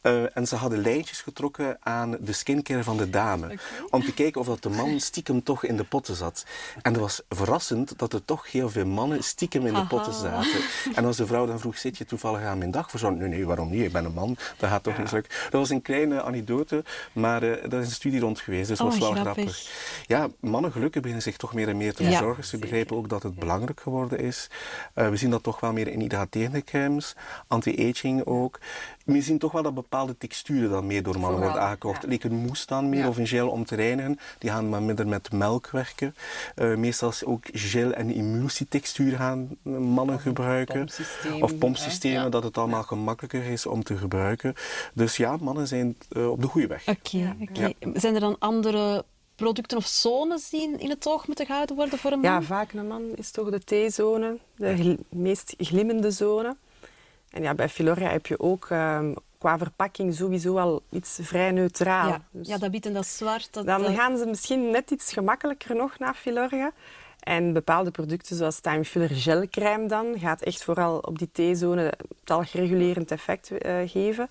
[0.03, 3.57] Eh, en ze hadden lijntjes getrokken aan de skincare van de dame.
[3.89, 6.45] Om te kijken of dat de man stiekem toch in de potten zat.
[6.81, 10.59] En het was verrassend dat er toch heel veel mannen stiekem in de potten zaten.
[10.95, 13.17] En als de vrouw dan vroeg, zit je toevallig aan mijn dag verzorgd?
[13.17, 13.81] Nee, nee, waarom niet?
[13.83, 14.37] Ik ben een man.
[14.57, 15.31] Dat gaat toch niet lukken.
[15.43, 16.83] Dat was een kleine anekdote,
[17.13, 18.67] maar eh daar is een studie rond geweest.
[18.67, 19.33] Dus dat Oh, was wel grappig.
[19.33, 20.05] grappig.
[20.07, 22.43] Ja, mannen gelukkig beginnen zich toch meer en meer te Ja, verzorgen.
[22.43, 24.49] Ze begrijpen ook dat het belangrijk geworden is.
[24.93, 27.15] Eh, we zien dat toch wel meer in hydraterende crèmes,
[27.47, 28.59] anti-aging ook.
[29.03, 32.01] We zien toch wel dat bepaalde texturen dan meer door mannen worden aangekocht.
[32.01, 32.07] ja.
[32.07, 33.07] Like een mousse dan meer Ja.
[33.07, 34.19] of een gel om te reinigen.
[34.39, 36.15] Die gaan maar minder met melk werken.
[36.55, 40.77] Eh, meestal is ook gel en emulsietextuur gaan eh, mannen gebruiken.
[40.77, 42.21] pompsysteem, Of pompsystemen?
[42.23, 42.29] Ja.
[42.29, 44.53] dat het allemaal gemakkelijker is om te gebruiken.
[44.93, 46.87] Dus ja, mannen zijn eh, op de goede weg.
[46.87, 47.71] Oké, oké.
[47.93, 51.99] Zijn er dan andere producten of zones die in, in het oog moeten gehouden worden
[51.99, 52.31] voor een man?
[52.31, 56.55] Ja, vaak een man is toch de T-zone, de gl- meest glimmende zone.
[57.33, 62.07] En ja, bij Filoria heb je ook ehm, qua verpakking sowieso al iets vrij neutraal.
[62.09, 62.21] ja.
[62.31, 63.53] Dus ja, dat wit en dat zwart.
[63.53, 66.71] Dat, dan gaan ze misschien net iets gemakkelijker nog naar Filoria.
[67.19, 73.11] En bepaalde producten zoals Time Filler gelcrème dan gaat echt vooral op die T-zone talgregulerend
[73.11, 74.29] effect eh, geven.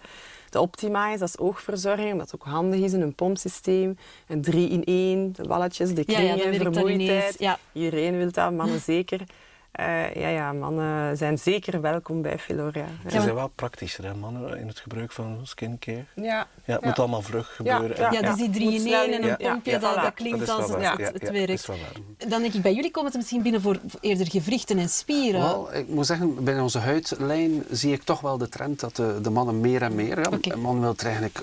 [0.51, 3.99] De Optimize, dat is oogverzorging, omdat het ook handig is in een pompsysteem.
[4.29, 7.39] Een 3 in 1, de walletjes, de Ja, ja, kringen, werkt dan vermoeidheid.
[7.39, 7.59] ja.
[7.73, 9.21] Iedereen wil dat, mannen zeker.
[9.73, 12.87] Eh, ja, ja, mannen zijn zeker welkom bij Filoria.
[13.09, 16.05] Ze zijn wel praktischer, hè, mannen, in het gebruik van skincare.
[16.15, 17.97] Ja, Ja, het moet allemaal vlug gebeuren.
[17.97, 18.11] ja.
[18.13, 20.03] ja, dus die drie in één en een pompje, ja, dat, voilà.
[20.03, 21.47] dat klinkt Dat als het, het, Ja, het ja, werkt.
[21.49, 22.29] dat is wel waar.
[22.29, 25.41] Dan denk ik, bij jullie komt het misschien binnen voor eerder gewrichten en spieren.
[25.41, 29.19] Wel, ik moet zeggen, bij onze huidlijn zie ik toch wel de trend dat de,
[29.23, 30.19] de mannen meer en meer...
[30.19, 30.53] Ja, Oké.
[30.53, 31.43] Een man wil er eigenlijk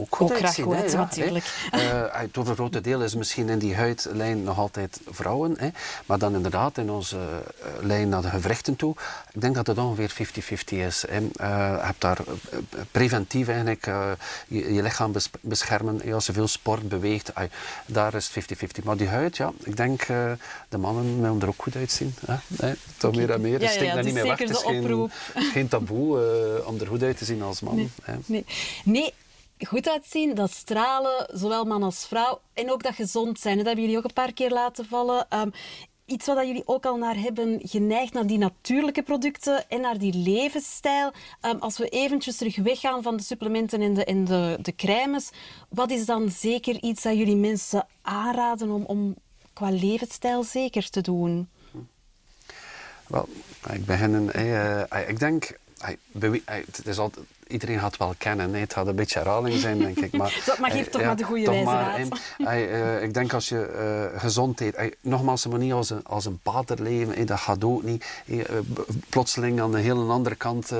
[0.00, 0.64] ook goed Ook graag uitzien.
[0.64, 1.44] goed hè, uitzien, ja, natuurlijk.
[1.70, 1.78] hè.
[2.10, 5.54] Eh, het overgrote deel is misschien in die huidlijn nog altijd vrouwen.
[5.58, 5.68] Hè.
[6.06, 8.94] Maar dan inderdaad in onze eh, lijn naar de gewrichten toe.
[9.32, 11.04] Ik denk dat het ongeveer 50-50 is.
[11.08, 11.16] Hè.
[11.16, 11.48] Eh,
[11.78, 12.58] je hebt daar eh,
[12.90, 14.10] preventief eigenlijk eh,
[14.48, 16.12] je, je lichaam bes- beschermen.
[16.12, 17.32] Als je veel sport beweegt,
[17.86, 18.44] daar is het
[18.80, 18.84] 50-50.
[18.84, 20.06] Maar die huid, ja, ik denk
[20.68, 22.14] de mannen willen er ook goed uitzien.
[22.26, 22.34] Hè.
[22.46, 23.60] Nee, toch meer en meer.
[23.60, 24.38] Ja, Het ja, ja, daar niet dus meer weg.
[24.38, 25.10] Het is geen,
[25.52, 26.18] geen taboe
[26.60, 27.90] eh, om er goed uit te zien als man.
[28.26, 28.44] Nee.
[28.84, 29.14] nee,
[29.66, 32.40] goed uitzien, dat stralen, zowel man als vrouw.
[32.54, 33.56] En ook dat gezond zijn.
[33.56, 35.26] Dat hebben jullie ook een paar keer laten vallen.
[35.28, 35.50] Ehm,
[36.06, 40.14] iets wat jullie ook al naar hebben geneigd, naar die natuurlijke producten en naar die
[40.14, 41.12] levensstijl.
[41.40, 45.30] Ehm, als we eventjes terug weggaan van de supplementen en de, en de, de crèmes,
[45.68, 49.14] wat is dan zeker iets dat jullie mensen aanraden om, om
[49.52, 51.48] qua levensstijl zeker te doen?
[53.06, 53.28] Wel,
[53.72, 54.32] ik begin.
[54.32, 55.58] eh, eh, ik denk.
[56.44, 58.54] eh, het is altijd, iedereen gaat wel kennen.
[58.54, 60.12] Het gaat een beetje herhaling zijn, denk ik.
[60.12, 62.00] Maar, maar geef eh, toch maar de goede wijze maar.
[62.38, 64.74] Eh, ik denk als je eh, gezond eet.
[64.74, 67.14] eh, nogmaals, maar niet als een, als een pater leven.
[67.14, 68.04] hè, dat gaat ook niet.
[68.26, 68.36] Eh,
[69.08, 70.72] plotseling aan de hele andere kant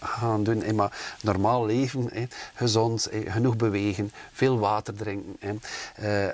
[0.00, 0.74] gaan doen.
[0.74, 2.10] Maar normaal leven,
[2.54, 5.60] gezond, genoeg bewegen, veel water drinken.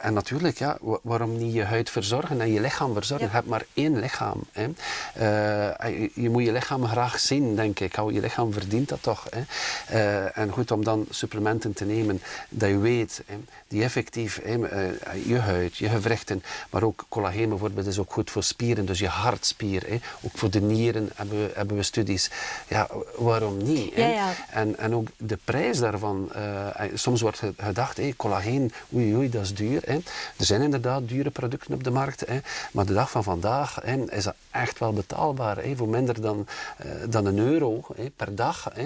[0.01, 3.27] en natuurlijk, ja, wa- waarom niet je huid verzorgen en je lichaam verzorgen?
[3.27, 3.33] Ja.
[3.33, 4.41] Je hebt maar één lichaam.
[4.55, 7.97] Je, je moet je lichaam graag zien, denk ik.
[7.97, 9.27] Je lichaam verdient dat toch.
[9.31, 9.41] Hè.
[9.89, 13.23] Eh, en goed om dan supplementen te nemen dat je weet,
[13.69, 18.31] die effectief hè, eh, je huid, je gewrichten, maar ook collageen bijvoorbeeld is ook goed
[18.31, 20.01] voor spieren, dus je hartspier.
[20.23, 22.31] Ook voor de nieren hebben we, hebben we studies.
[22.69, 23.95] Ja, waarom niet?
[23.95, 24.01] Hè.
[24.03, 24.33] Ja, ja.
[24.51, 26.29] En, en ook de prijs daarvan.
[26.33, 29.89] eh, eh, soms wordt ge- gedacht, hey, collageen, oei oei, dat is duur.
[29.89, 30.03] Er
[30.37, 32.25] zijn inderdaad dure producten op de markt.
[32.73, 35.59] Maar de dag van vandaag is dat echt wel betaalbaar.
[35.77, 36.47] Voor minder dan,
[36.79, 37.85] eh, dan een euro
[38.17, 38.71] per dag.
[38.75, 38.85] Eh,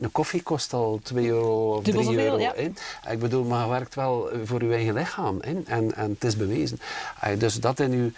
[0.00, 2.38] een koffie kost al 2 euro of 3 Dubbel zoveel, euro.
[3.04, 3.10] ja.
[3.10, 5.38] Ik bedoel, maar werkt wel voor je eigen lichaam.
[5.40, 5.62] Hè.
[5.64, 6.78] En, en het is bewezen.
[7.20, 8.10] Eh, dus dat in uw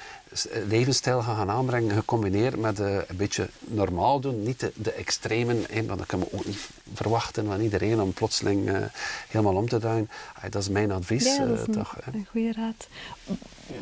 [0.69, 5.87] levensstijl gaan aanbrengen, gecombineerd met uh, een beetje normaal doen, niet de, de extremen, hè,
[5.87, 8.91] want dat kunnen we ook niet verwachten van iedereen om plotseling
[9.29, 10.11] helemaal om te duinen.
[10.51, 11.37] dat is mijn advies.
[11.37, 12.89] Ja, dat is een, toch, een goede raad.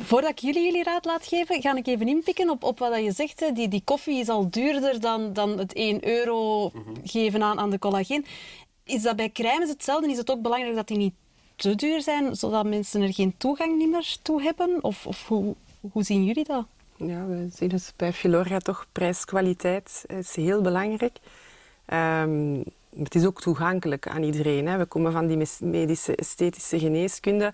[0.03, 3.13] Voordat ik jullie jullie raad laat geven, ga ik even inpikken op, op wat je
[3.13, 3.55] zegt.
[3.55, 6.95] Die, die koffie is al duurder dan, dan het 1 euro mm -hmm.
[7.05, 8.27] geven aan, aan de collageen.
[8.85, 10.11] Is dat bij crèmes hetzelfde?
[10.11, 11.15] Is het ook belangrijk dat die niet
[11.57, 14.85] te duur zijn, zodat mensen er geen toegang meer toe hebben?
[14.85, 15.55] Of, of hoe,
[15.93, 16.67] hoe zien jullie dat?
[16.97, 18.87] Ja, we zien het bij Filorga toch.
[18.93, 21.19] Prijskwaliteit is heel belangrijk.
[21.93, 22.65] Um,
[22.99, 24.67] het is ook toegankelijk aan iedereen.
[24.67, 24.79] Hè.
[24.79, 27.53] We komen van die medische esthetische geneeskunde.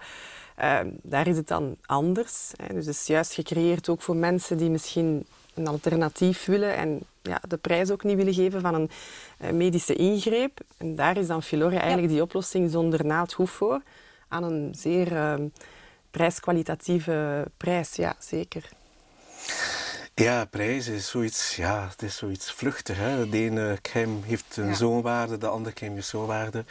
[0.60, 2.52] Uh, daar is het dan anders.
[2.56, 2.74] Hè.
[2.74, 7.40] Dus het is juist gecreëerd ook voor mensen die misschien een alternatief willen en ja,
[7.48, 8.90] de prijs ook niet willen geven van een
[9.40, 10.60] uh, medische ingreep.
[10.76, 12.12] En daar is dan Filorga eigenlijk ja.
[12.12, 13.82] die oplossing zonder naaldhoef voor.
[14.28, 15.34] Aan een zeer uh,
[16.10, 18.68] prijskwalitatieve prijs, ja, zeker.
[20.14, 22.96] Ja, prijs is zoiets, ja, het is zoiets vluchtig.
[22.96, 23.28] Hè?
[23.28, 24.74] De ene crème heeft een ja.
[24.74, 26.64] zo'n waarde, de andere crème heeft zo'n waarde.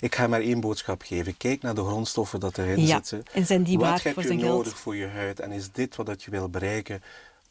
[0.00, 1.36] Ik ga maar één boodschap geven.
[1.36, 2.94] Kijk naar de grondstoffen dat erin ja.
[2.94, 3.22] zitten.
[3.32, 4.78] En zijn die wat waard heb voor je zijn nodig geld?
[4.78, 5.40] voor je huid?
[5.40, 7.02] En is dit wat je wil bereiken?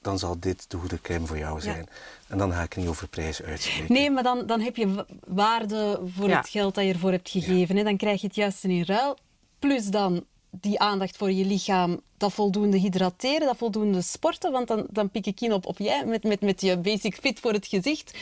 [0.01, 1.87] Dan zal dit de goede crème voor jou zijn.
[2.27, 3.93] En dan ga ik niet over prijs uitspreken.
[3.93, 6.37] Nee, maar dan, dan heb je waarde voor Ja.
[6.37, 7.75] het geld dat je ervoor hebt gegeven.
[7.77, 7.83] Hè?
[7.83, 9.17] Dan krijg je het juiste in ruil.
[9.59, 14.51] Plus dan die aandacht voor je lichaam, dat voldoende hydrateren, dat voldoende sporten.
[14.51, 17.39] Want dan, dan pik ik in op, op jij met, met, met je basic fit
[17.39, 18.17] voor het gezicht.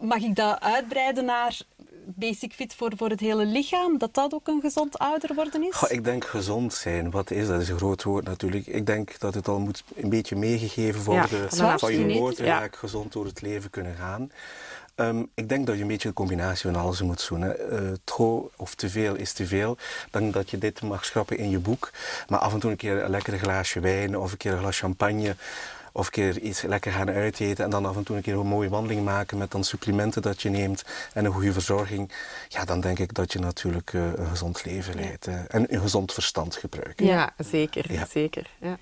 [0.00, 1.58] Mag ik dat uitbreiden naar
[2.04, 3.98] basic fit voor, voor het hele lichaam?
[3.98, 5.74] Dat dat ook een gezond ouder worden is?
[5.74, 7.10] Goh, ik denk gezond zijn.
[7.10, 7.50] Wat is dat?
[7.52, 8.66] Dat is een groot woord natuurlijk.
[8.66, 12.12] Ik denk dat het al moet een beetje meegegeven Ja, worden van de van je
[12.12, 14.30] geboorte gezond door het leven kunnen gaan.
[14.96, 17.40] Um, ik denk dat je een beetje een combinatie van alles moet doen.
[17.40, 17.82] Hè.
[17.82, 19.76] Uh, trouw of te veel is te veel.
[20.10, 21.90] Dan dat je dit mag schrappen in je boek.
[22.28, 24.78] Maar af en toe een keer een lekker glaasje wijn of een keer een glas
[24.78, 25.36] champagne.
[25.92, 28.46] Of een keer iets lekker gaan uiteten en dan af en toe een keer een
[28.46, 32.12] mooie wandeling maken met dan supplementen dat je neemt en een goede verzorging.
[32.48, 35.26] Ja, dan denk ik dat je natuurlijk uh, een gezond leven leidt.
[35.26, 35.44] Hè.
[35.44, 37.00] En een gezond verstand gebruikt.
[37.00, 37.92] Ja, zeker.
[37.92, 38.06] Ja.
[38.06, 38.78] zeker ja.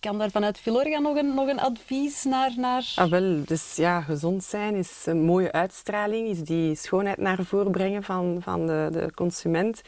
[0.00, 2.52] Kan daar vanuit Filorga nog een, nog een advies naar...
[2.56, 2.92] naar...
[2.94, 7.70] Ah, wel, dus ja, gezond zijn is een mooie uitstraling, is die schoonheid naar voren
[7.70, 9.82] brengen van, van de, de consument.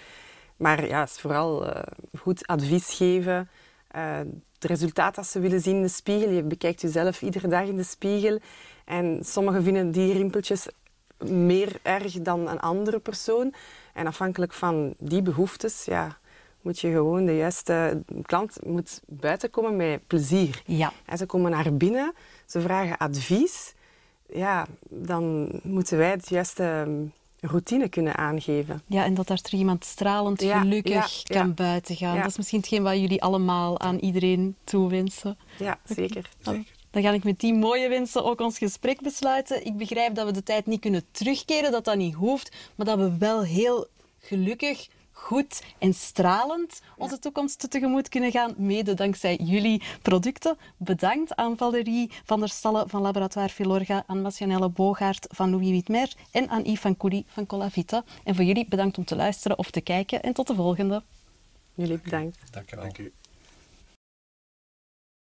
[0.56, 1.82] Maar ja, is vooral uh,
[2.18, 3.48] goed advies geven.
[3.96, 4.18] Uh,
[4.54, 6.30] het resultaat dat ze willen zien in de spiegel.
[6.30, 8.38] Je bekijkt jezelf iedere dag in de spiegel.
[8.84, 10.68] En sommigen vinden die rimpeltjes
[11.24, 13.54] meer erg dan een andere persoon.
[13.92, 16.18] En afhankelijk van die behoeftes, ja,
[16.60, 20.62] moet je gewoon de juiste de klant moet buiten komen met plezier.
[20.66, 20.92] Ja.
[21.04, 22.12] En ze komen naar binnen,
[22.46, 23.74] ze vragen advies.
[24.28, 26.86] Ja, dan moeten wij het juiste
[27.40, 28.82] routine kunnen aangeven.
[28.86, 31.52] Ja, en dat daar terug iemand stralend Ja, gelukkig ja, kan ja.
[31.52, 32.16] buiten gaan.
[32.16, 35.38] Dat is misschien hetgeen wat jullie allemaal aan iedereen toewensen.
[35.58, 36.30] Ja, zeker.
[36.40, 36.74] Zeker.
[36.90, 39.66] Dan ga ik met die mooie wensen ook ons gesprek besluiten.
[39.66, 42.98] Ik begrijp dat we de tijd niet kunnen terugkeren, dat dat niet hoeft, maar dat
[42.98, 43.86] we wel heel
[44.18, 50.56] gelukkig, goed en stralend onze toekomst tegemoet kunnen gaan, mede dankzij jullie producten.
[50.76, 56.12] Bedankt aan Valerie van der Stalle van Laboratoire Filorga, aan Masjanelle Bogaert van Louis Witmer
[56.30, 58.04] en aan Yves van Koelie van Colavita.
[58.24, 61.02] En voor jullie bedankt om te luisteren of te kijken en tot de volgende.
[61.74, 62.38] Jullie bedankt.
[62.52, 62.84] Dank je wel.
[62.84, 63.12] Dank u.